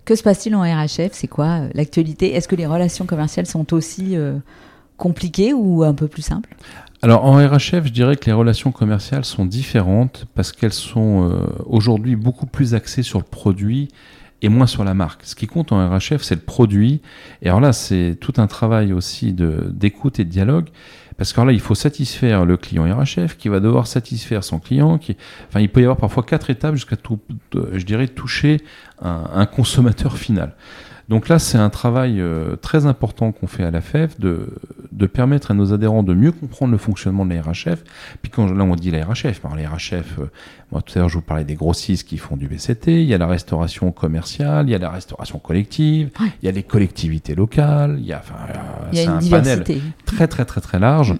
[0.06, 2.34] Que se passe-t-il en RHF C'est quoi l'actualité?
[2.34, 4.38] Est-ce que les relations commerciales sont aussi euh,
[4.98, 6.56] compliquées ou un peu plus simples?
[7.02, 11.48] Alors en RHF, je dirais que les relations commerciales sont différentes parce qu'elles sont euh,
[11.66, 13.90] aujourd'hui beaucoup plus axées sur le produit
[14.42, 15.22] et moins sur la marque.
[15.24, 17.02] Ce qui compte en RHF, c'est le produit.
[17.42, 20.68] Et alors là, c'est tout un travail aussi d'écoute et de dialogue.
[21.18, 25.00] Parce que là, il faut satisfaire le client RHF qui va devoir satisfaire son client.
[25.48, 27.20] Enfin, il peut y avoir parfois quatre étapes jusqu'à, tout,
[27.54, 28.62] je dirais, toucher
[29.02, 30.56] un, consommateur final.
[31.10, 34.56] Donc là, c'est un travail euh, très important qu'on fait à la FEF de,
[34.94, 37.84] de permettre à nos adhérents de mieux comprendre le fonctionnement de la RHF.
[38.22, 40.32] Puis quand là, on dit la RHF, alors la RHF, euh,
[40.74, 43.14] moi tout à l'heure, je vous parlais des grossistes qui font du BCT, il y
[43.14, 46.28] a la restauration commerciale, il y a la restauration collective, ouais.
[46.42, 48.54] il y a les collectivités locales, il y a, enfin, euh,
[48.92, 49.76] il y a c'est une un diversité.
[49.76, 51.14] panel très très très très large.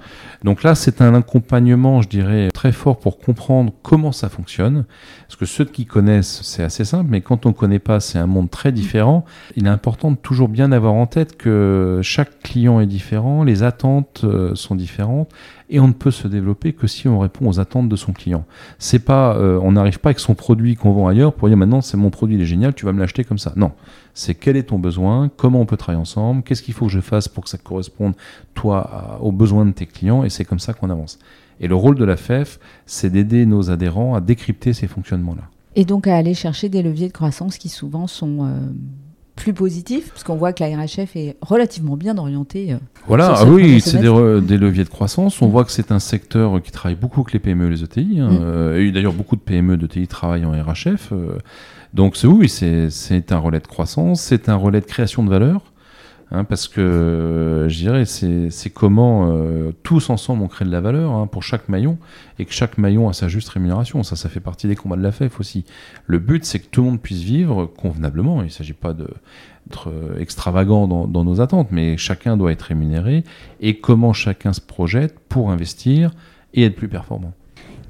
[0.44, 4.86] Donc là, c'est un accompagnement, je dirais, très fort pour comprendre comment ça fonctionne.
[5.28, 8.20] Parce que ceux qui connaissent, c'est assez simple, mais quand on ne connaît pas, c'est
[8.20, 9.24] un monde très différent.
[9.56, 13.64] Il est important de toujours bien avoir en tête que chaque client est différent, les
[13.64, 15.30] attentes euh, sont différentes,
[15.70, 18.46] et on ne peut se développer que si on répond aux attentes de son client.
[18.80, 21.82] C'est pas, euh, on n'arrive pas avec son produit qu'on vend ailleurs pour dire maintenant
[21.82, 23.54] c'est mon produit, il est génial, tu vas me l'acheter comme ça.
[23.56, 23.72] Non,
[24.14, 27.02] c'est quel est ton besoin, comment on peut travailler ensemble, qu'est-ce qu'il faut que je
[27.02, 28.14] fasse pour que ça corresponde
[28.54, 31.20] toi aux besoins de tes clients, et c'est comme ça qu'on avance.
[31.60, 35.44] Et le rôle de la FEF, c'est d'aider nos adhérents à décrypter ces fonctionnements-là.
[35.76, 38.60] Et donc à aller chercher des leviers de croissance qui souvent sont euh,
[39.36, 42.76] plus positif, parce qu'on voit que la RHF est relativement bien orientée.
[43.08, 45.42] Voilà, ah oui, c'est des, leviers de croissance.
[45.42, 48.20] On voit que c'est un secteur qui travaille beaucoup avec les PME et les ETI.
[48.20, 48.30] Hein.
[48.30, 48.78] Mm.
[48.78, 51.14] et d'ailleurs, beaucoup de PME et d'ETI travaillent en RHF.
[51.94, 55.73] donc oui, c'est un relais de croissance, c'est un relais de création de valeur.
[56.36, 60.82] Hein, parce que euh, je dirais c'est comment euh, tous ensemble on crée de la
[60.82, 62.00] valeur hein, pour chaque maillon
[62.40, 64.02] et que chaque maillon a sa juste rémunération.
[64.02, 65.64] Ça, ça fait partie des combats de la FEF aussi.
[66.08, 68.42] Le but, c'est que tout le monde puisse vivre convenablement.
[68.42, 73.24] Il ne s'agit pas d'être euh, extravagant dans, nos attentes, mais chacun doit être rémunéré
[73.62, 76.16] et comment chacun se projette pour investir
[76.56, 77.34] et être plus performant.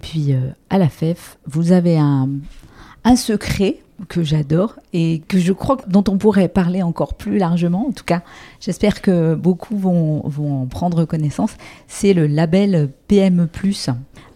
[0.01, 0.35] Puis
[0.69, 3.77] à la FEF, vous avez un secret
[4.07, 7.87] que j'adore et que je crois dont on pourrait parler encore plus largement.
[7.87, 8.23] En tout cas,
[8.59, 11.55] j'espère que beaucoup vont, vont en prendre connaissance.
[11.87, 13.47] C'est le label PME+.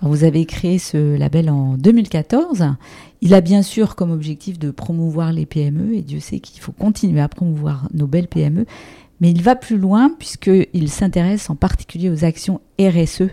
[0.01, 2.65] vous avez créé ce label en 2014.
[3.21, 6.71] Il a bien sûr comme objectif de promouvoir les PME et Dieu sait qu'il faut
[6.71, 8.65] continuer à promouvoir nos belles PME.
[9.19, 13.29] Mais il va plus loin puisqu'il s'intéresse en particulier aux actions RSE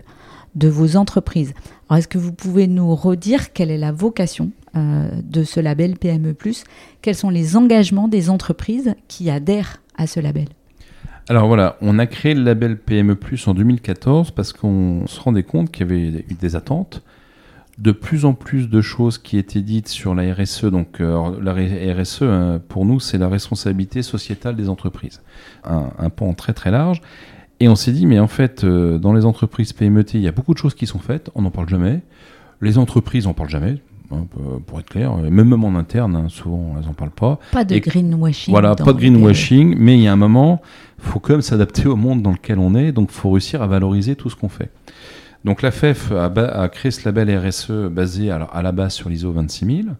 [0.55, 1.53] de vos entreprises.
[1.89, 6.33] Alors, est-ce que vous pouvez nous redire quelle est la vocation de ce label PME⁇
[7.01, 10.47] Quels sont les engagements des entreprises qui adhèrent à ce label?
[11.27, 15.71] Alors voilà, on a créé le label PME en 2014 parce qu'on se rendait compte
[15.71, 17.01] qu'il y avait eu des attentes,
[17.79, 20.65] de plus en plus de choses qui étaient dites sur la RSE.
[20.65, 21.53] Donc euh, la
[21.93, 25.23] RSE, hein, pour nous, c'est la responsabilité sociétale des entreprises,
[25.63, 27.01] un, un pan très très large.
[27.59, 30.31] Et on s'est dit, mais en fait, euh, dans les entreprises PMET, il y a
[30.31, 32.01] beaucoup de choses qui sont faites, on n'en parle jamais.
[32.61, 33.77] Les entreprises, on n'en parle jamais.
[34.11, 34.27] Hein,
[34.65, 37.39] pour être clair, même, même en interne, hein, souvent elles n'en parlent pas.
[37.51, 38.51] Pas de greenwashing.
[38.51, 40.61] Voilà, pas de greenwashing, mais il y a un moment,
[40.99, 43.61] il faut quand même s'adapter au monde dans lequel on est, donc il faut réussir
[43.61, 44.71] à valoriser tout ce qu'on fait.
[45.43, 49.31] Donc la FEF a, a, créé ce label RSE basé à la base sur l'ISO
[49.31, 49.95] 26000.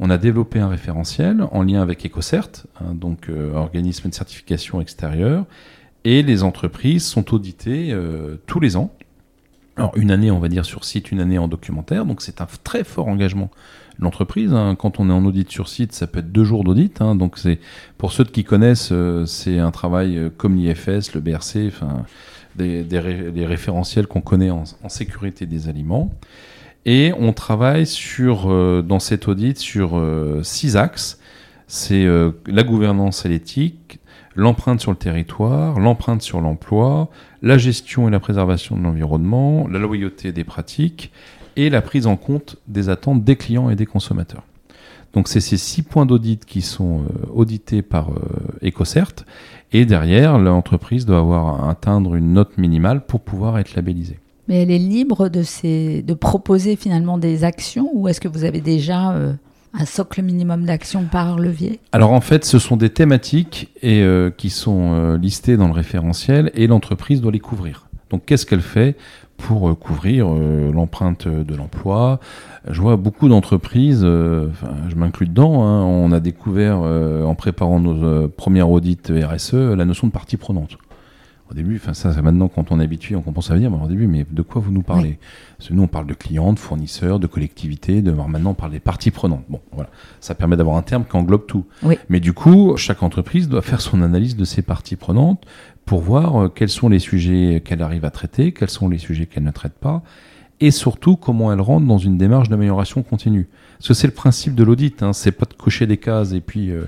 [0.00, 2.48] On a développé un référentiel en lien avec EcoCert,
[2.80, 5.44] hein, donc euh, organisme de certification extérieure,
[6.04, 8.94] et les entreprises sont auditées euh, tous les ans
[9.76, 12.46] alors une année, on va dire sur site, une année en documentaire, donc c'est un
[12.64, 13.50] très fort engagement
[14.00, 14.52] l'entreprise.
[14.52, 14.74] Hein.
[14.76, 17.00] Quand on est en audit sur site, ça peut être deux jours d'audit.
[17.00, 17.14] Hein.
[17.14, 17.58] Donc c'est
[17.98, 22.04] pour ceux qui connaissent, euh, c'est un travail euh, comme l'IFS, le BRC, enfin
[22.56, 22.84] des,
[23.46, 26.12] référentiels qu'on connaît en, sécurité des aliments.
[26.86, 27.86] Et on travaille
[28.20, 30.02] euh, dans cet audit sur
[30.42, 31.18] six axes.
[31.68, 32.04] C'est
[32.46, 33.99] la gouvernance et l'éthique,
[34.34, 37.08] l'empreinte sur le territoire, l'empreinte sur l'emploi,
[37.42, 41.12] la gestion et la préservation de l'environnement, la loyauté des pratiques
[41.56, 44.44] et la prise en compte des attentes des clients et des consommateurs.
[45.12, 49.12] Donc c'est ces six points d'audit qui sont euh, audités par euh, EcoCert
[49.72, 54.18] et derrière l'entreprise doit avoir atteindre une note minimale pour pouvoir être labellisée.
[54.46, 58.44] Mais elle est libre de, ces, de proposer finalement des actions ou est-ce que vous
[58.44, 59.32] avez déjà euh,
[59.74, 61.80] un socle minimum d'action par levier.
[61.92, 66.50] Alors en fait, ce sont des thématiques euh, qui sont euh, listées dans le référentiel
[66.54, 67.86] et l'entreprise doit les couvrir.
[68.10, 68.96] Donc qu'est-ce qu'elle fait
[69.36, 72.20] pour euh, couvrir l'empreinte de l'emploi?
[72.68, 78.70] Je vois beaucoup d'entreprises, je m'inclus dedans, hein, on a découvert en préparant nos premières
[78.70, 80.76] audits RSE la notion de partie prenante
[81.50, 83.82] au début, enfin ça, maintenant quand on est habitué, on comprend ça veut dire, mais
[83.82, 85.18] au début, mais de quoi vous nous parlez?
[85.58, 88.72] Parce que nous, on parle de clients, de fournisseurs, de collectivités, de maintenant on parle
[88.72, 89.44] des parties prenantes.
[89.48, 91.66] Bon, voilà, ça permet d'avoir un terme qui englobe tout.
[92.08, 95.44] Mais du coup, chaque entreprise doit faire son analyse de ses parties prenantes
[95.84, 99.26] pour voir euh, quels sont les sujets qu'elle arrive à traiter, quels sont les sujets
[99.26, 100.04] qu'elle ne traite pas,
[100.60, 103.48] et surtout comment elle rentre dans une démarche d'amélioration continue.
[103.78, 106.40] Parce que c'est le principe de l'audit, hein, c'est pas de cocher des cases et
[106.40, 106.84] puis euh,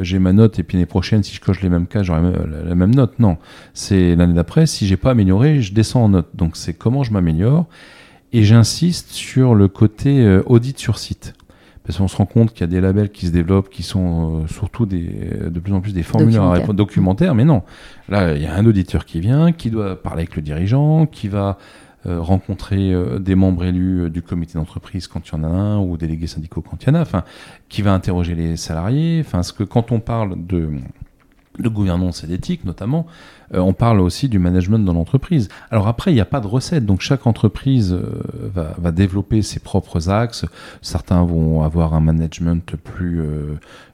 [0.00, 2.20] j'ai ma note et puis l'année prochaine si je coche les mêmes cases j'aurai
[2.66, 3.18] la, même note.
[3.18, 3.38] Non,
[3.74, 6.28] c'est l'année d'après si j'ai pas amélioré je descends en note.
[6.34, 7.66] Donc c'est comment je m'améliore
[8.32, 11.34] et j'insiste sur le côté euh, audit sur site.
[11.84, 14.46] Parce qu'on se rend compte qu'il y a des labels qui se développent, qui sont
[14.46, 15.08] surtout des,
[15.50, 17.62] de plus en plus des formulaires documentaires, mais non.
[18.08, 21.26] Là, il y a un auditeur qui vient, qui doit parler avec le dirigeant, qui
[21.26, 21.54] va euh,
[22.06, 25.78] rencontrer euh, des membres élus euh, du comité d'entreprise quand il y en a un
[25.78, 27.24] ou délégués syndicaux quand il y en a, enfin,
[27.68, 29.22] qui va interroger les salariés.
[29.24, 30.70] Enfin, ce que quand on parle de
[31.58, 33.06] de gouvernance et d'éthique notamment,
[33.52, 35.48] on parle aussi du management dans l'entreprise.
[35.70, 37.92] Alors après, il n'y a pas de recette, donc chaque entreprise
[38.54, 40.46] va, va, développer ses propres axes.
[40.80, 43.20] Certains vont avoir un management plus,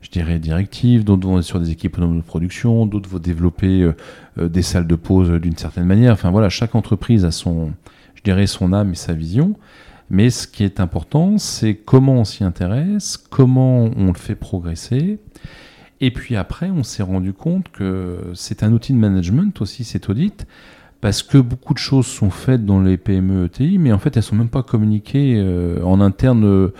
[0.00, 3.90] je dirais, directif, d'autres vont être sur des équipes de production, d'autres vont développer
[4.36, 6.12] des salles de pause d'une certaine manière.
[6.12, 7.72] Enfin voilà, chaque entreprise a son,
[8.46, 9.54] son âme et sa vision.
[10.08, 15.18] Mais ce qui est important, c'est comment on s'y intéresse, comment on le fait progresser.
[16.00, 20.08] Et puis après, on s'est rendu compte que c'est un outil de management aussi, cet
[20.08, 20.46] audit,
[21.00, 24.22] parce que beaucoup de choses sont faites dans les PME ETI, mais en fait, elles
[24.22, 26.70] sont même pas communiquées euh, en interne.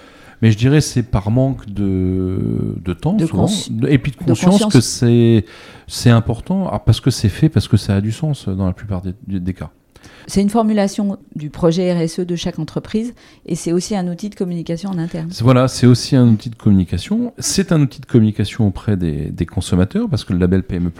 [0.42, 3.48] Mais je dirais c'est par manque de, de temps, De souvent,
[3.88, 5.00] et puis de conscience, conscience.
[5.00, 5.42] que
[5.86, 8.74] c'est important, ah, parce que c'est fait, parce que ça a du sens dans la
[8.74, 9.70] plupart des, des cas.
[10.26, 13.14] C'est une formulation du projet RSE de chaque entreprise
[13.46, 15.28] et c'est aussi un outil de communication en interne.
[15.40, 17.32] Voilà, c'est aussi un outil de communication.
[17.38, 20.90] C'est un outil de communication auprès des, des consommateurs parce que le label PME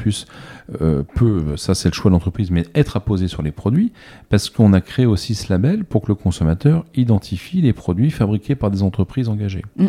[0.81, 3.93] euh, peut, ça c'est le choix de l'entreprise, mais être apposé sur les produits
[4.29, 8.55] parce qu'on a créé aussi ce label pour que le consommateur identifie les produits fabriqués
[8.55, 9.65] par des entreprises engagées.
[9.77, 9.87] Mm.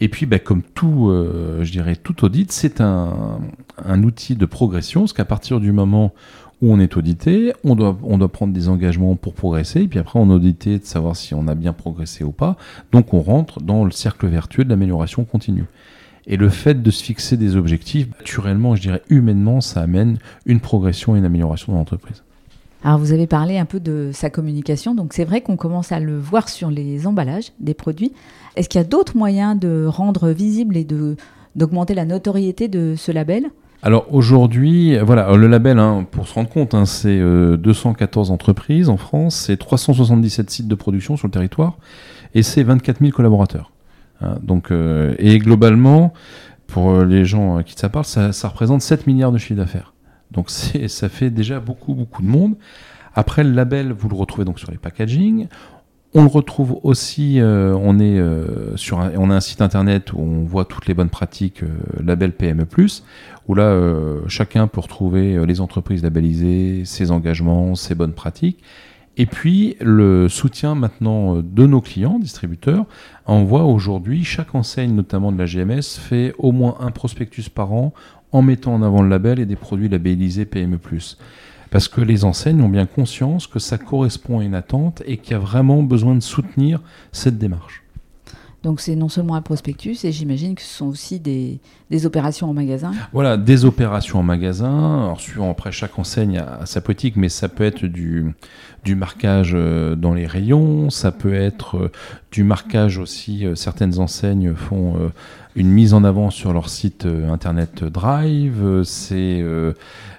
[0.00, 3.38] Et puis, bah, comme tout, euh, je dirais, tout audit, c'est un,
[3.82, 6.12] un outil de progression, parce qu'à partir du moment
[6.62, 9.98] où on est audité, on doit, on doit prendre des engagements pour progresser, et puis
[9.98, 12.56] après on audité de savoir si on a bien progressé ou pas.
[12.92, 15.66] Donc on rentre dans le cercle vertueux de l'amélioration continue.
[16.26, 20.60] Et le fait de se fixer des objectifs, naturellement, je dirais humainement, ça amène une
[20.60, 22.24] progression et une amélioration dans l'entreprise.
[22.82, 26.00] Alors vous avez parlé un peu de sa communication, donc c'est vrai qu'on commence à
[26.00, 28.12] le voir sur les emballages des produits.
[28.54, 30.86] Est-ce qu'il y a d'autres moyens de rendre visible et
[31.54, 33.46] d'augmenter la notoriété de ce label?
[33.82, 38.88] Alors aujourd'hui, voilà, le label, hein, pour se rendre compte, hein, c'est euh, 214 entreprises
[38.88, 41.76] en France, c'est 377 sites de production sur le territoire,
[42.34, 43.70] et c'est 24 000 collaborateurs.
[44.22, 46.14] Hein, donc, euh, et globalement,
[46.66, 49.58] pour euh, les gens à qui ça parle, ça, ça représente 7 milliards de chiffre
[49.58, 49.92] d'affaires.
[50.32, 52.56] Donc ça fait déjà beaucoup, beaucoup de monde.
[53.14, 55.46] Après, le label, vous le retrouvez donc sur les packaging.
[56.18, 60.44] On le retrouve aussi, euh, on, euh, sur un, a un site internet où on
[60.44, 61.68] voit toutes les bonnes pratiques euh,
[62.02, 62.64] label PME+,
[63.46, 63.78] où là,
[64.26, 68.62] chacun peut retrouver les entreprises labellisées, ses engagements, ses bonnes pratiques.
[69.18, 72.86] Et puis, le soutien maintenant de nos clients, distributeurs,
[73.26, 77.74] on voit aujourd'hui, chaque enseigne, notamment de la GMS, fait au moins un prospectus par
[77.74, 77.92] an
[78.32, 80.78] en mettant en avant le label et des produits labellisés PME+.
[81.76, 85.32] Parce que les enseignes ont bien conscience que ça correspond à une attente et qu'il
[85.32, 86.80] y a vraiment besoin de soutenir
[87.12, 87.82] cette démarche.
[88.62, 91.60] Donc c'est non seulement un prospectus, et j'imagine que ce sont aussi des,
[91.90, 92.92] des opérations en magasin.
[93.12, 95.02] Voilà, des opérations en magasin.
[95.04, 98.34] Alors, suivant après chaque enseigne a sa politique, mais ça peut être du,
[98.82, 101.92] du marquage euh, dans les rayons, ça peut être euh,
[102.32, 103.44] du marquage aussi.
[103.44, 105.12] euh, Certaines enseignes font
[105.54, 108.82] une mise en avant sur leur site internet Drive.
[108.84, 109.44] C'est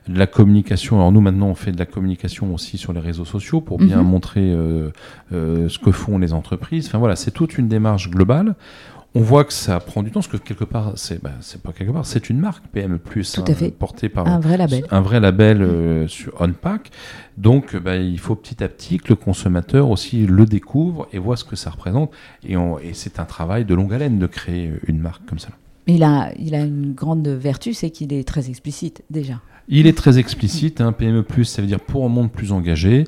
[0.07, 0.97] la communication.
[0.97, 4.01] Alors nous maintenant on fait de la communication aussi sur les réseaux sociaux pour bien
[4.01, 4.07] Mhm.
[4.07, 4.89] montrer euh,
[5.33, 6.87] euh, ce que font les entreprises.
[6.87, 8.55] Enfin voilà, c'est toute une démarche globale.
[9.15, 11.31] On voit que ça prend du temps, parce que quelque part, c'est bah,
[11.63, 13.71] pas quelque part, c'est une marque PME+, Tout à fait.
[13.71, 14.83] portée par Un vrai label.
[14.91, 16.91] un vrai label euh, sur OnPack.
[17.37, 21.37] Donc, bah, il faut petit à petit que le consommateur aussi le découvre et voit
[21.37, 22.11] ce que ça représente.
[22.47, 22.55] Et,
[22.93, 25.49] c'est un travail de longue haleine de créer une marque comme ça.
[25.87, 29.35] Mais il a, il a une grande vertu, c'est qu'il est très explicite déjà.
[29.69, 33.03] Il est très explicite, hein, PME+, ça veut dire pour un monde plus engagé.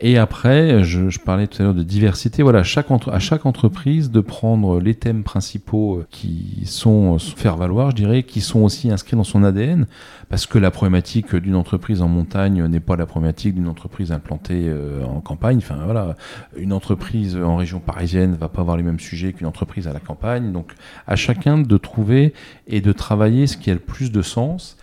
[0.00, 2.42] Et après, je, je parlais tout à l'heure de diversité.
[2.42, 7.90] Voilà, à chaque entreprise de prendre les thèmes principaux euh, qui sont euh, faire valoir,
[7.90, 9.86] je dirais, qui sont aussi inscrits dans son ADN,
[10.28, 14.64] parce que la problématique d'une entreprise en montagne n'est pas la problématique d'une entreprise implantée
[14.66, 15.58] euh, en campagne.
[15.58, 16.16] Enfin voilà,
[16.56, 20.00] une entreprise en région parisienne va pas avoir les mêmes sujets qu'une entreprise à la
[20.00, 20.52] campagne.
[20.52, 20.72] Donc,
[21.06, 22.34] à chacun de trouver
[22.66, 24.76] et de travailler ce qui a le plus de sens.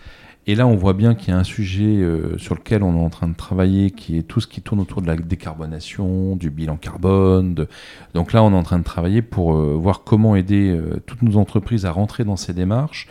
[0.46, 3.04] Et là, on voit bien qu'il y a un sujet euh, sur lequel on est
[3.04, 6.50] en train de travailler, qui est tout ce qui tourne autour de la décarbonation, du
[6.50, 7.66] bilan carbone.
[8.14, 11.22] Donc là, on est en train de travailler pour euh, voir comment aider euh, toutes
[11.22, 13.06] nos entreprises à rentrer dans ces démarches.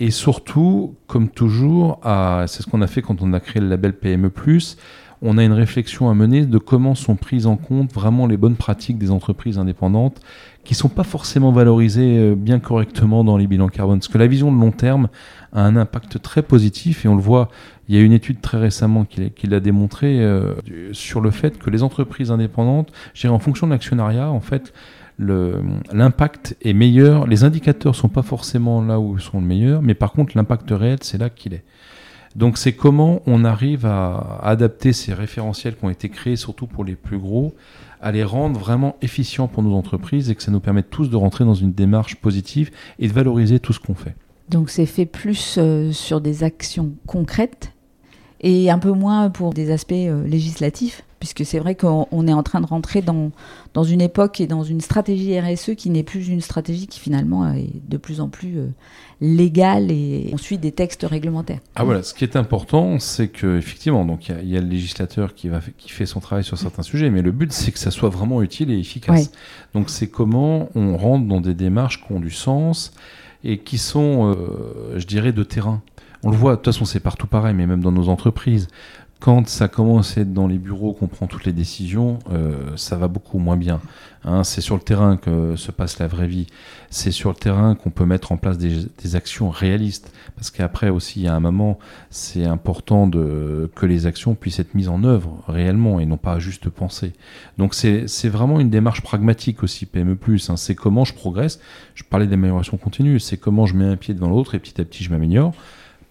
[0.00, 2.00] Et surtout, comme toujours,
[2.46, 4.32] c'est ce qu'on a fait quand on a créé le label PME+,
[5.20, 8.56] on a une réflexion à mener de comment sont prises en compte vraiment les bonnes
[8.56, 10.20] pratiques des entreprises indépendantes
[10.64, 13.98] qui sont pas forcément valorisées euh, bien correctement dans les bilans carbone.
[13.98, 15.08] Parce que la vision de long terme
[15.52, 17.48] a un impact très positif et on le voit,
[17.88, 20.54] il y a une étude très récemment qui, l'a- démontré euh,
[20.92, 24.72] sur le fait que les entreprises indépendantes, je en fonction de l'actionnariat, en fait,
[25.18, 27.26] l'impact est meilleur.
[27.26, 30.70] Les indicateurs sont pas forcément là où ils sont le meilleur, mais par contre l'impact
[30.70, 31.64] réel, c'est là qu'il est.
[32.34, 36.84] Donc c'est comment on arrive à adapter ces référentiels qui ont été créés, surtout pour
[36.84, 37.54] les plus gros,
[38.02, 41.16] à les rendre vraiment efficients pour nos entreprises et que ça nous permette tous de
[41.16, 44.14] rentrer dans une démarche positive et de valoriser tout ce qu'on fait.
[44.48, 47.72] Donc c'est fait plus euh, sur des actions concrètes
[48.40, 52.32] et un peu moins pour des aspects euh, législatifs, puisque c'est vrai qu'on on est
[52.32, 53.30] en train de rentrer dans,
[53.74, 57.48] dans une époque et dans une stratégie RSE qui n'est plus une stratégie qui finalement
[57.54, 58.66] est de plus en plus euh,
[59.20, 61.60] légale et on suit des textes réglementaires.
[61.76, 64.56] Ah voilà, ce qui est important, c'est que effectivement, donc il y a- il y,
[64.56, 67.52] a le législateur qui va qui fait son travail sur certains sujets, mais le but
[67.52, 69.20] c'est que ça soit vraiment utile et efficace.
[69.26, 69.26] Ouais.
[69.74, 72.92] Donc c'est comment on rentre dans des démarches qui ont du sens
[73.44, 75.82] et qui sont, euh, je dirais, de terrain.
[76.24, 78.68] On le voit, de toute façon c'est partout pareil, mais même dans nos entreprises.
[79.22, 82.96] Quand ça commence à être dans les bureaux, qu'on prend toutes les décisions, euh, ça
[82.96, 83.80] va beaucoup moins bien.
[84.24, 84.42] Hein.
[84.42, 86.48] c'est sur le terrain que se passe la vraie vie.
[86.90, 90.12] C'est sur le terrain qu'on peut mettre en place des, actions réalistes.
[90.34, 91.78] Parce qu'après aussi, a un moment,
[92.10, 96.40] c'est important de, que les actions puissent être mises en œuvre réellement et non pas
[96.40, 97.12] juste pensées.
[97.58, 100.18] Donc c'est vraiment une démarche pragmatique aussi, PME+.
[100.48, 100.56] Hein.
[100.56, 101.60] C'est comment je progresse.
[101.94, 103.20] Je parlais d'amélioration continue.
[103.20, 105.54] C'est comment je mets un pied devant l'autre et petit à petit je m'améliore.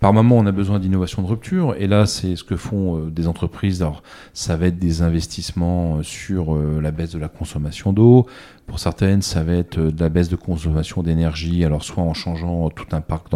[0.02, 3.12] Par moment, on a besoin d'innovation de rupture, et là, c'est ce que font euh,
[3.12, 3.84] des entreprises.
[3.84, 4.02] Alors,
[4.34, 8.26] ça va être des investissements euh, sur euh, la baisse de la consommation d'eau.
[8.68, 12.70] Pour certaines, ça va être de la baisse de consommation d'énergie, alors soit en changeant
[12.70, 13.28] tout un parc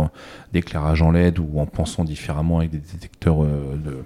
[0.54, 4.04] d'éclairage en LED ou en pensant différemment avec des détecteurs de,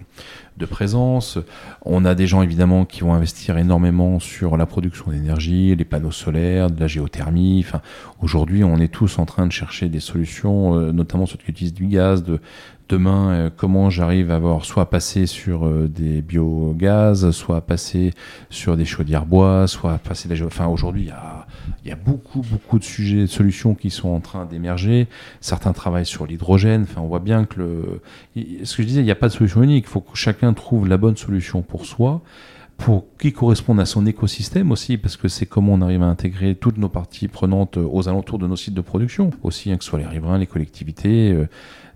[0.60, 1.40] de présence.
[1.84, 6.12] On a des gens évidemment qui vont investir énormément sur la production d'énergie, les panneaux
[6.12, 7.64] solaires, de la géothermie.
[7.66, 7.82] Enfin,
[8.22, 11.74] aujourd'hui, on est tous en train de chercher des solutions, euh, notamment ceux qui utilisent
[11.74, 12.40] du gaz, de,
[12.90, 18.14] demain, euh, comment j'arrive à avoir soit passer sur euh, des biogaz, soit passer
[18.50, 20.44] sur des chaudières bois, soit des...
[20.44, 21.12] Enfin, aujourd'hui,
[21.84, 25.08] il y a, beaucoup, beaucoup de sujets, de solutions qui sont en train d'émerger.
[25.40, 26.84] Certains travaillent sur l'hydrogène.
[26.84, 28.02] Enfin, on voit bien que le...
[28.64, 29.86] Ce que je disais, il n'y a pas de solution unique.
[29.88, 32.22] Il faut que chacun trouve la bonne solution pour soi
[32.80, 36.56] pour qui corresponde à son écosystème aussi, parce que c'est comment on arrive à intégrer
[36.56, 39.90] toutes nos parties prenantes aux alentours de nos sites de production, aussi, hein, que ce
[39.90, 41.50] soit les riverains, les collectivités, euh,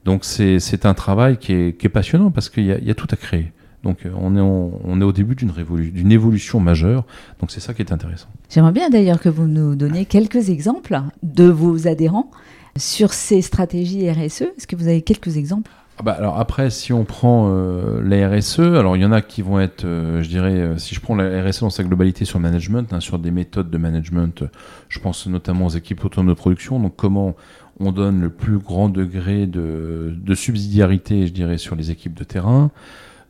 [0.05, 3.07] donc c'est un travail qui est, qui est, passionnant parce qu'il y, y, a tout
[3.11, 3.51] à créer.
[3.83, 7.05] Donc euh, on est, on est au début d'une d'une évolution majeure.
[7.39, 8.27] Donc c'est ça qui est intéressant.
[8.49, 12.31] J'aimerais bien d'ailleurs que vous nous donniez quelques exemples de vos adhérents
[12.77, 14.43] sur ces stratégies RSE.
[14.57, 15.69] Est-ce que vous avez quelques exemples?
[15.99, 19.21] Ah bah alors après, si on prend euh, la RSE, alors il y en a
[19.21, 22.39] qui vont être, euh, je dirais, si je prends la RSE dans sa globalité sur
[22.39, 24.43] le management, hein, sur des méthodes de management,
[24.89, 27.35] je pense notamment aux équipes autonomes de production, donc comment
[27.79, 32.71] on donne le plus grand degré de, subsidiarité, je dirais, sur les équipes de terrain,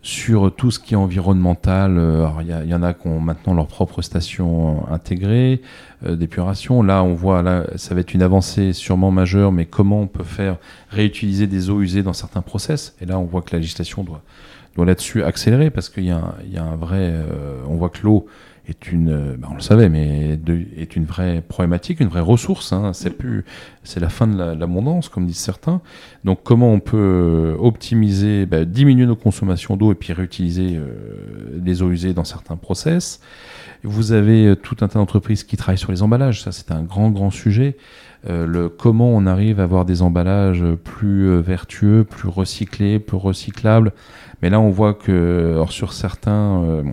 [0.02, 1.98] sur tout ce qui est environnemental.
[1.98, 5.62] Euh, il y, en a qui ont maintenant leur propre station intégrée
[6.06, 6.84] euh, d'épuration.
[6.84, 10.24] Là, on voit, là, ça va être une avancée sûrement majeure, mais comment on peut
[10.24, 10.58] faire
[10.90, 12.96] réutiliser des eaux usées dans certains process?
[13.02, 14.22] Et là, on voit que la législation doit,
[14.76, 18.28] doit là-dessus accélérer parce qu'il y, a un vrai, euh, on voit que l'eau
[18.68, 20.40] est une, euh, bah, on le savait, mais
[20.78, 22.72] est une vraie problématique, une vraie ressource.
[22.72, 22.92] Hein.
[22.94, 23.44] C'est plus,
[23.84, 25.82] c'est la fin de l'abondance, comme disent certains.
[26.24, 31.60] Donc, comment on peut euh, optimiser, bah, diminuer nos consommations d'eau et puis réutiliser euh,
[31.64, 33.20] les eaux usées dans certains process?
[33.84, 36.42] Vous avez tout un tas d'entreprises qui travaillent sur les emballages.
[36.42, 37.76] Ça, c'est un grand, grand sujet.
[38.26, 43.92] le comment on arrive à avoir des emballages plus vertueux, plus recyclés, plus recyclables?
[44.42, 46.84] Mais là, on voit que, sur certains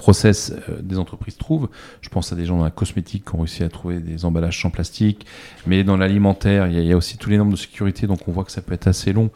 [0.00, 1.68] process euh, des entreprises trouvent.
[2.00, 4.60] Je pense à des gens dans la cosmétique qui ont réussi à trouver des emballages
[4.62, 5.26] sans plastique,
[5.66, 8.44] mais dans l'alimentaire, il y, a aussi tous les normes de sécurité, donc on voit
[8.44, 9.30] que ça peut être assez long.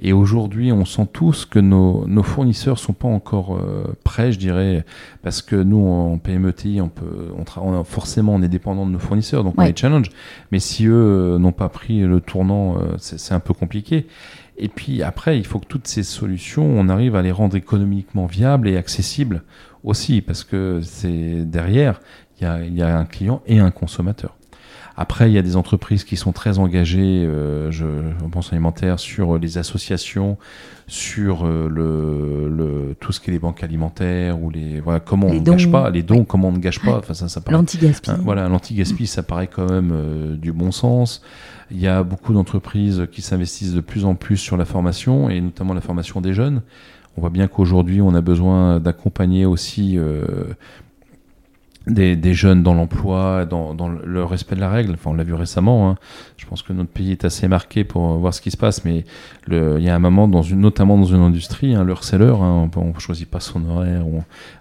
[0.00, 4.38] Et aujourd'hui, on sent tous que nos, nos fournisseurs sont pas encore euh, prêts, je
[4.38, 4.84] dirais,
[5.22, 9.42] parce que nous, en PMETI, on peut, on, forcément, on est dépendant de nos fournisseurs,
[9.42, 10.10] donc on est challenge.
[10.52, 14.06] Mais si eux euh, n'ont pas pris le tournant, c'est un peu compliqué.
[14.56, 18.26] Et puis après, il faut que toutes ces solutions, on arrive à les rendre économiquement
[18.26, 19.42] viables et accessibles
[19.84, 22.00] aussi, parce que c'est derrière,
[22.40, 24.34] il y a, y a, un client et un consommateur.
[24.96, 27.84] Après, il y a des entreprises qui sont très engagées, euh, je,
[28.30, 30.38] pense alimentaire, sur les associations,
[30.86, 35.26] sur euh, le, le, tout ce qui est les banques alimentaires ou les voilà comment
[35.26, 36.98] on ne gâche pas les dons, comment on ne gâche pas.
[36.98, 38.10] Enfin ça, ça L'anti-gaspi.
[38.10, 41.22] Hein, voilà, l'anti-gaspi, ça paraît quand même euh, du bon sens.
[41.72, 45.40] Il y a beaucoup d'entreprises qui s'investissent de plus en plus sur la formation et
[45.40, 46.62] notamment la formation des jeunes.
[47.16, 49.98] On voit bien qu'aujourd'hui, on a besoin d'accompagner aussi
[51.88, 54.92] euh, des, jeunes dans l'emploi, dans, le respect de la règle.
[54.94, 55.90] Enfin, on l'a vu récemment.
[55.90, 55.96] Hein.
[56.36, 59.04] Je pense que notre pays est assez marqué pour voir ce qui se passe, mais
[59.48, 62.70] il y a un moment, dans une, notamment dans une industrie, hein, le harceleur, hein,
[62.76, 64.04] on ne choisit pas son horaire.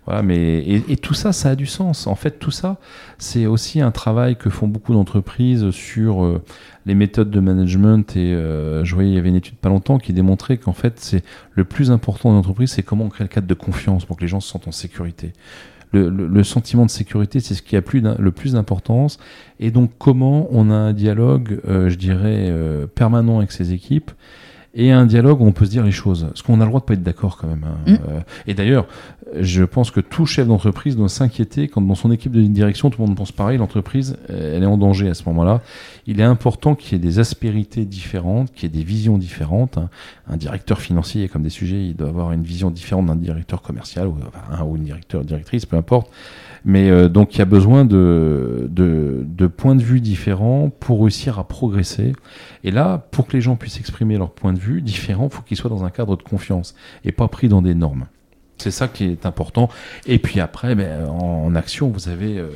[0.06, 2.08] voilà, mais, et, tout ça, ça a du sens.
[2.08, 2.78] En fait, tout ça,
[3.18, 6.42] c'est aussi un travail que font beaucoup d'entreprises sur euh,
[6.86, 8.16] les méthodes de management.
[8.16, 11.00] Et euh, je voyais, il y avait une étude pas longtemps qui démontrait qu'en fait,
[11.00, 14.18] c'est le plus important dans l'entreprise, c'est comment on crée le cadre de confiance pour
[14.18, 15.32] que les gens se sentent en sécurité
[15.94, 19.20] le, sentiment de sécurité, c'est ce qui a plus le plus d'importance.
[19.60, 24.12] Et donc, comment on a un dialogue, euh, je dirais, euh, permanent avec ses équipes
[24.76, 26.26] et un dialogue où on peut se dire les choses.
[26.30, 27.64] Parce qu'on a le droit de pas être d'accord quand même.
[27.64, 27.92] Hein.
[27.92, 27.94] Mm.
[27.94, 28.88] Euh, et d'ailleurs,
[29.40, 33.02] je pense que tout chef d'entreprise doit s'inquiéter quand dans son équipe de direction, tout
[33.02, 35.62] le monde pense pareil, l'entreprise, euh, elle est en danger à ce moment-là.
[36.08, 39.78] Il est important qu'il y ait des aspérités différentes, qu'il y ait des visions différentes.
[39.78, 39.90] Hein.
[40.28, 44.08] Un directeur financier, comme des sujets, il doit avoir une vision différente d'un directeur commercial
[44.08, 46.10] ou, enfin, ou une directeur, directrice, peu importe.
[46.66, 48.70] Mais euh, donc il y a besoin de,
[49.58, 52.14] points de vue différents pour réussir à progresser.
[52.64, 55.42] Et là, pour que les gens puissent exprimer leur point de vue, différents, il faut
[55.42, 58.06] qu'ils soient dans un cadre de confiance et pas pris dans des normes.
[58.58, 59.70] C'est ça qui est important.
[60.06, 62.50] Et puis après, ben, en, action, vous avez euh,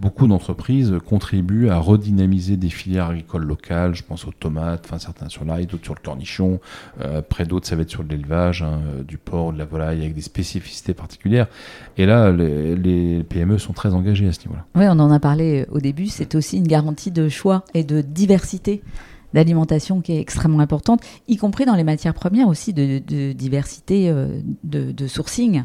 [0.00, 3.94] beaucoup d'entreprises contribuent à redynamiser des filières agricoles locales.
[3.94, 6.58] Je pense aux tomates, certains sur l'ail, d'autres sur le cornichon.
[7.00, 10.00] Euh, près d'autres, ça va être sur l'élevage, hein, euh, du porc, de la volaille,
[10.00, 11.46] avec des spécificités particulières.
[11.96, 14.64] Et là, les, les PME sont très engagées à ce niveau-là.
[14.74, 16.06] Oui, on en a parlé au début.
[16.06, 18.82] C'est aussi une garantie de choix et de diversité
[19.34, 24.40] d'alimentation qui est extrêmement importante, y compris dans les matières premières aussi, de, diversité euh,
[24.64, 25.64] de, de, sourcing.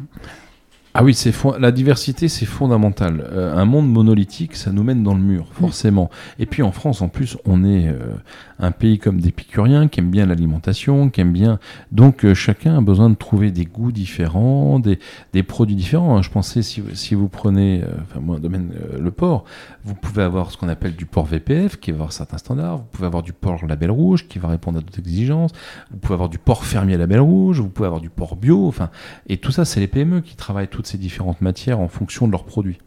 [0.94, 3.24] Ah oui, c'est la diversité, c'est fondamental.
[3.30, 6.10] Euh, un monde monolithique, ça nous mène dans le mur, forcément.
[6.38, 8.14] Et puis en France, en plus, on est euh,
[8.58, 11.58] un pays comme des Picuriens, qui aime bien l'alimentation, qui aime bien.
[11.92, 14.98] Donc euh, chacun a besoin de trouver des goûts différents, des,
[15.32, 16.16] des produits différents.
[16.16, 16.22] Hein.
[16.22, 19.44] Je pensais si, si vous prenez, enfin moi, domaine le porc,
[19.84, 22.78] vous pouvez avoir ce qu'on appelle du porc VPF, qui va avoir certains standards.
[22.78, 25.52] Vous pouvez avoir du porc label rouge, qui va répondre à d'autres exigences.
[25.90, 27.60] Vous pouvez avoir du porc fermier label rouge.
[27.60, 28.66] Vous pouvez avoir du porc bio.
[28.66, 28.90] Enfin,
[29.28, 32.32] et tout ça, c'est les PME qui travaillent toutes ces différentes matières en fonction de
[32.32, 32.78] leurs produits.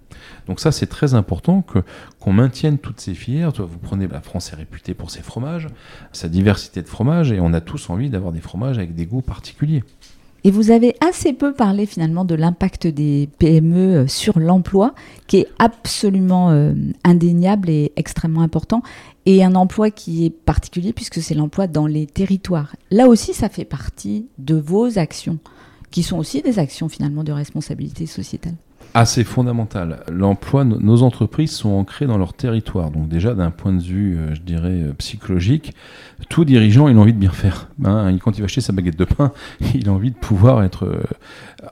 [0.48, 1.80] Donc ça, c'est très important que
[2.20, 3.52] qu'on maintienne toutes ces filières.
[3.52, 5.68] Vous prenez, la France est réputée pour ses fromages,
[6.12, 9.22] sa diversité de fromages, et on a tous envie d'avoir des fromages avec des goûts
[9.22, 9.84] particuliers.
[10.44, 14.96] Et vous avez assez peu parlé finalement de l'impact des PME sur l'emploi,
[15.28, 18.82] qui est absolument euh, indéniable et extrêmement important,
[19.28, 22.76] et un emploi qui est particulier puisque c'est l'emploi dans les territoires.
[22.90, 25.38] Là aussi, ça fait partie de vos actions
[25.92, 28.56] qui sont aussi des actions finalement de responsabilité sociétale.
[29.06, 30.04] C'est fondamental.
[30.12, 32.92] L'emploi, nos entreprises sont ancrées dans leur territoire.
[32.92, 35.74] Donc déjà, d'un point de vue, euh, je dirais, euh, psychologique,
[36.30, 37.70] tout dirigeant, il a envie de bien faire.
[37.86, 38.16] Hein.
[38.22, 39.32] quand il va acheter sa baguette de pain,
[39.74, 41.04] il a envie de pouvoir être euh,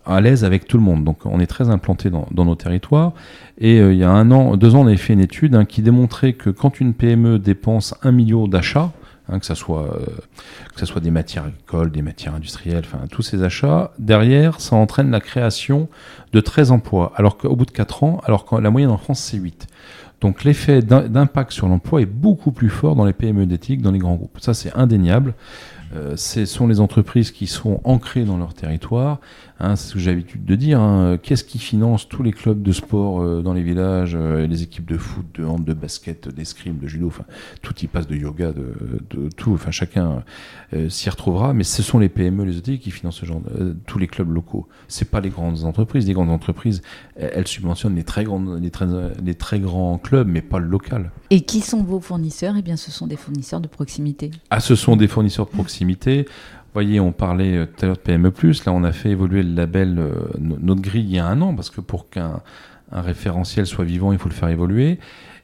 [0.05, 1.03] à l'aise avec tout le monde.
[1.03, 3.11] Donc on est très implanté dans, nos territoires.
[3.57, 5.81] Et il y a un an, deux ans, on avait fait une étude hein, qui
[5.81, 8.91] démontrait que quand une PME dépense un million d'achats,
[9.31, 10.05] Hein, que ça soit euh,
[10.73, 13.91] que ça soit des matières agricoles, des matières industrielles, enfin tous ces achats.
[13.99, 15.87] Derrière, ça entraîne la création
[16.33, 19.19] de 13 emplois, alors qu'au bout de 4 ans, alors que la moyenne en France
[19.19, 19.67] c'est 8.
[20.21, 23.99] Donc l'effet d'impact sur l'emploi est beaucoup plus fort dans les PME d'éthique, dans les
[23.99, 24.39] grands groupes.
[24.39, 25.35] Ça c'est indéniable.
[25.95, 29.19] Euh, ce sont les entreprises qui sont ancrées dans leur territoire.
[29.61, 30.79] Hein, c'est ce que j'ai l'habitude de dire.
[30.79, 31.17] Hein.
[31.21, 34.89] Qu'est-ce qui finance tous les clubs de sport euh, dans les villages, euh, les équipes
[34.89, 37.25] de foot, de hand, de basket, d'escrime, de judo, enfin
[37.61, 38.73] tout y passe, de yoga, de,
[39.09, 39.53] de tout.
[39.53, 40.23] Enfin chacun
[40.87, 41.53] s'y retrouvera.
[41.53, 43.41] Mais ce sont les PME, les ETI qui financent ce genre,
[43.85, 44.67] tous les clubs locaux.
[44.87, 46.07] C'est pas les grandes entreprises.
[46.07, 46.81] Les grandes entreprises,
[47.15, 48.87] elles, subventionnent les très grandes, les très,
[49.23, 51.11] les très grands clubs, mais pas le local.
[51.31, 52.55] Et qui sont vos fournisseurs?
[52.57, 54.31] Eh bien, ce sont des fournisseurs de proximité.
[54.49, 56.25] Ah, ce sont des fournisseurs de proximité
[56.73, 58.31] voyez, on parlait euh, tout à l'heure de PME+,
[58.65, 61.53] là on a fait évoluer le label, euh, notre grille il y a un an,
[61.55, 62.41] parce que pour qu'un
[62.91, 64.99] référentiel soit vivant, il faut le faire évoluer.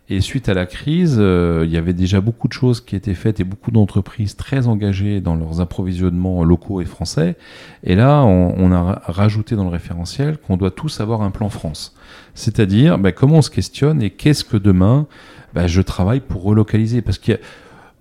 [0.08, 3.16] Et suite à la crise, euh, il y avait déjà beaucoup de choses qui étaient
[3.16, 7.36] faites et beaucoup d'entreprises très engagées dans leurs approvisionnements locaux et français.
[7.84, 11.96] Et là, on, a rajouté dans le référentiel qu'on doit tous avoir un plan France.
[12.36, 15.08] C'est-à-dire, bah, comment on se questionne et qu'est-ce que demain
[15.56, 17.02] bah, je travaille pour relocaliser?
[17.02, 17.40] Parce qu'il y a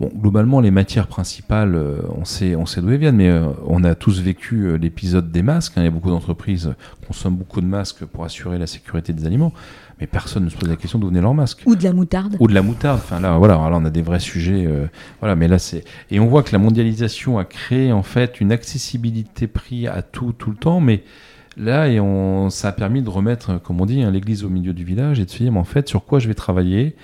[0.01, 3.47] Bon, globalement, les matières principales, euh, on sait, on sait d'où elles viennent, mais euh,
[3.65, 5.75] on a tous vécu euh, l'épisode des masques.
[5.77, 5.83] Hein.
[5.83, 9.25] Il y a beaucoup d'entreprises qui consomment beaucoup de masques pour assurer la sécurité des
[9.25, 9.53] aliments,
[10.01, 11.63] mais personne ne se pose la question d'où venaient leurs masques.
[11.65, 12.37] Ou de la moutarde.
[12.41, 12.99] Ou de la moutarde.
[13.05, 14.69] Enfin là, voilà, on a des vrais sujets.
[15.21, 18.51] voilà, mais là c'est et on voit que la mondialisation a créé en fait une
[18.51, 21.05] accessibilité prix à tout tout le temps, mais
[21.57, 24.73] là et on, ça a permis de remettre, comme on dit, hein, l'église au milieu
[24.73, 26.97] du village et de se dire, mais en fait, sur quoi je vais travailler?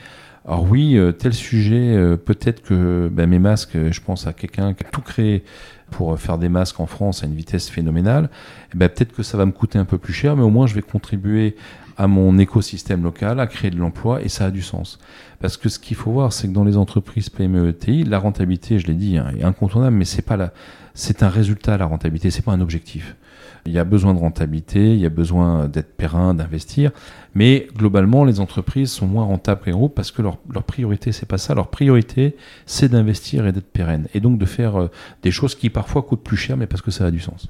[0.46, 4.32] Alors oui, euh, tel sujet, euh, peut-être que ben, mes masques, euh, je pense à
[4.32, 5.44] quelqu'un qui a tout créé
[5.90, 8.30] pour faire des masques en France à une vitesse phénoménale,
[8.72, 10.66] eh ben, peut-être que ça va me coûter un peu plus cher, mais au moins
[10.66, 11.56] je vais contribuer
[11.98, 14.98] à mon écosystème local, à créer de l'emploi, et ça a du sens.
[15.40, 18.78] Parce que ce qu'il faut voir, c'est que dans les entreprises PME ETI, la rentabilité,
[18.78, 20.52] je l'ai dit, hein, est incontournable, mais c'est pas la,
[20.94, 23.16] c'est un résultat la rentabilité, c'est pas un objectif.
[23.66, 26.90] Il y a besoin de rentabilité, il y a besoin d'être périn, d'investir,
[27.34, 31.26] mais globalement, les entreprises sont moins rentables que les groupes parce que leur, priorité, c'est
[31.26, 31.54] pas ça.
[31.54, 32.36] Leur priorité,
[32.66, 34.90] c'est d'investir et d'être pérenne, et donc de faire euh,
[35.22, 37.48] des choses qui parfois coûtent plus cher, mais parce que ça a du sens.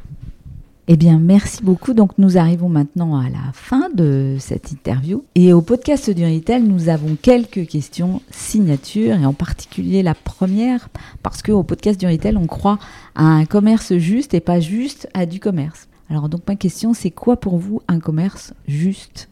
[0.92, 1.94] Eh bien, merci beaucoup.
[1.94, 5.22] Donc, nous arrivons maintenant à la fin de cette interview.
[5.36, 10.88] Et au podcast du Retail, nous avons quelques questions signature, et en particulier la première,
[11.22, 12.80] parce qu'au podcast du Retail, on croit
[13.14, 15.86] à un commerce juste et pas juste à du commerce.
[16.10, 19.28] Alors, donc, ma question, c'est quoi pour vous un commerce juste?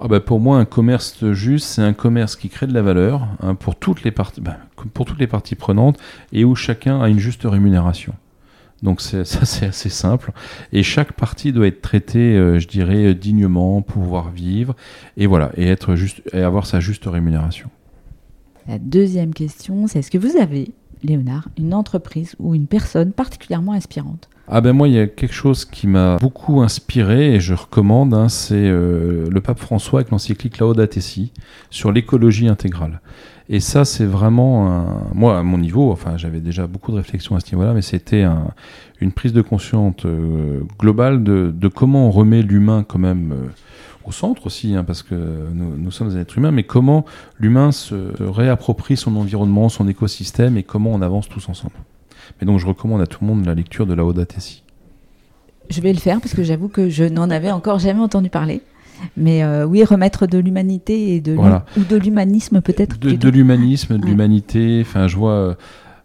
[0.00, 3.28] Ah bah, pour moi, un commerce juste, c'est un commerce qui crée de la valeur
[3.42, 4.56] hein, pour, toutes les parties, bah,
[4.94, 5.98] pour toutes les parties prenantes
[6.32, 8.14] et où chacun a une juste rémunération.
[8.82, 10.32] Donc ça c'est assez simple.
[10.72, 14.76] Et chaque partie doit être traitée, euh, je dirais, dignement, pouvoir vivre,
[15.16, 17.70] et voilà, et être juste, et avoir sa juste rémunération.
[18.68, 23.72] La deuxième question, c'est est-ce que vous avez Léonard, une entreprise ou une personne particulièrement
[23.72, 24.28] inspirante?
[24.48, 28.14] Ah ben moi, il y a quelque chose qui m'a beaucoup inspiré et je recommande,
[28.14, 31.32] hein, c'est euh, le pape François avec l'encyclique Laudato Si
[31.70, 33.00] sur l'écologie intégrale.
[33.48, 35.04] Et ça, c'est vraiment, un...
[35.14, 38.22] moi, à mon niveau, enfin, j'avais déjà beaucoup de réflexions à ce niveau-là, mais c'était
[38.22, 38.48] un,
[39.00, 43.48] une prise de conscience euh, globale de, de, comment on remet l'humain quand même euh,
[44.04, 47.04] au centre aussi, hein, parce que nous, nous, sommes des êtres humains, mais comment
[47.40, 51.74] l'humain se réapproprie son environnement, son écosystème et comment on avance tous ensemble.
[52.40, 54.62] Mais donc je recommande à tout le monde la lecture de la Tessie.
[55.68, 58.62] Je vais le faire parce que j'avoue que je n'en avais encore jamais entendu parler.
[59.16, 62.98] Mais euh, oui, remettre de l'humanité et de ou de l'humanisme peut-être.
[62.98, 64.78] De, l'humanisme, de l'humanité.
[64.80, 65.56] Enfin, je vois.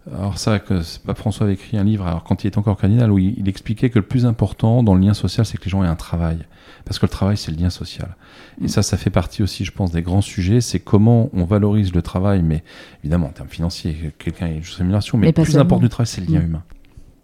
[0.10, 2.08] Alors ça, que pas François avait écrit un livre.
[2.08, 5.02] Alors quand il était encore cardinal, où il, expliquait que le plus important dans le
[5.02, 6.40] lien social, c'est que les gens aient un travail,
[6.86, 8.16] parce que le travail, c'est le lien social.
[8.64, 10.60] Et ça, ça fait partie aussi, je pense, des grands sujets.
[10.60, 12.64] C'est comment on valorise le travail, mais
[13.04, 16.08] évidemment en termes financiers, quelqu'un a une rémunération, mais, mais le plus important du travail,
[16.08, 16.46] c'est le lien mm.
[16.46, 16.64] humain.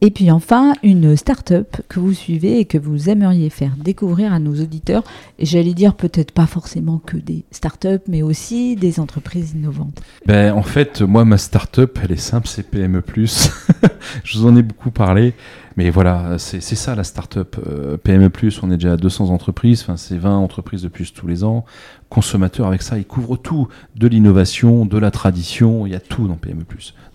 [0.01, 4.37] Et puis enfin, une start-up que vous suivez et que vous aimeriez faire découvrir à
[4.37, 5.03] nos auditeurs.
[5.39, 9.99] J'allais dire peut-être pas forcément que des start-up, mais aussi des entreprises innovantes.
[10.27, 13.01] Ben, en fait, moi, ma start-up, elle est simple, c'est PME.
[14.23, 15.33] Je vous en ai beaucoup parlé.
[15.77, 17.55] Mais voilà, c'est ça la start-up.
[17.67, 18.31] Euh, PME,
[18.63, 21.65] on est déjà à 200 entreprises, enfin, c'est 20 entreprises de plus tous les ans.
[22.09, 23.67] Consommateurs, avec ça, ils couvrent tout.
[23.95, 26.63] De l'innovation, de la tradition, il y a tout dans PME.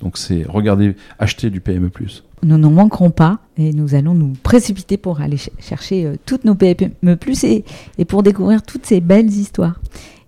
[0.01, 1.91] Donc c'est regarder, acheter du PME
[2.43, 6.55] nous n'en manquerons pas et nous allons nous précipiter pour aller chercher euh, toutes nos
[6.55, 7.65] PME plus et,
[8.07, 9.81] pour découvrir toutes ces belles histoires.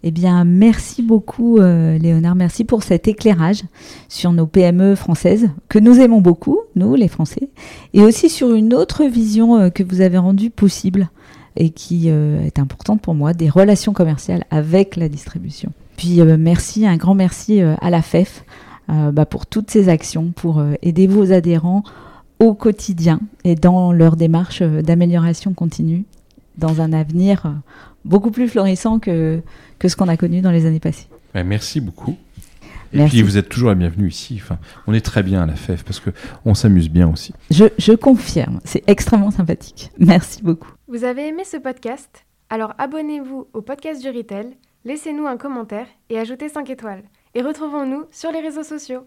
[0.03, 2.35] Eh bien, merci beaucoup, euh, Léonard.
[2.35, 3.63] Merci pour cet éclairage
[4.09, 7.49] sur nos PME françaises que nous aimons beaucoup, nous, les Français,
[7.95, 11.09] et aussi sur une autre vision euh, que vous avez rendue possible
[11.57, 15.71] et qui est importante pour moi, des relations commerciales avec la distribution.
[15.97, 18.45] Puis merci, un grand merci à la FEF
[18.89, 21.85] bah, pour toutes ces actions, pour aider vos adhérents
[22.39, 26.05] au quotidien et dans leur démarche d'amélioration continue
[26.57, 27.55] dans un avenir
[28.05, 29.41] beaucoup plus florissant que,
[29.79, 31.09] que ce qu'on a connu dans les années passées.
[31.35, 32.17] merci beaucoup.
[32.93, 34.39] Et puis vous êtes toujours la bienvenue ici.
[34.41, 37.35] Enfin, on est très bien à la FEF parce qu'on s'amuse bien aussi.
[37.51, 39.91] Je, je confirme, c'est extrêmement sympathique.
[39.99, 40.71] Merci beaucoup.
[40.87, 42.25] Vous avez aimé ce podcast?
[42.51, 47.03] Alors abonnez-vous au podcast du Retail, laissez-nous un commentaire et ajoutez 5 étoiles.
[47.35, 49.01] Et retrouvons-nous sur les réseaux sociaux.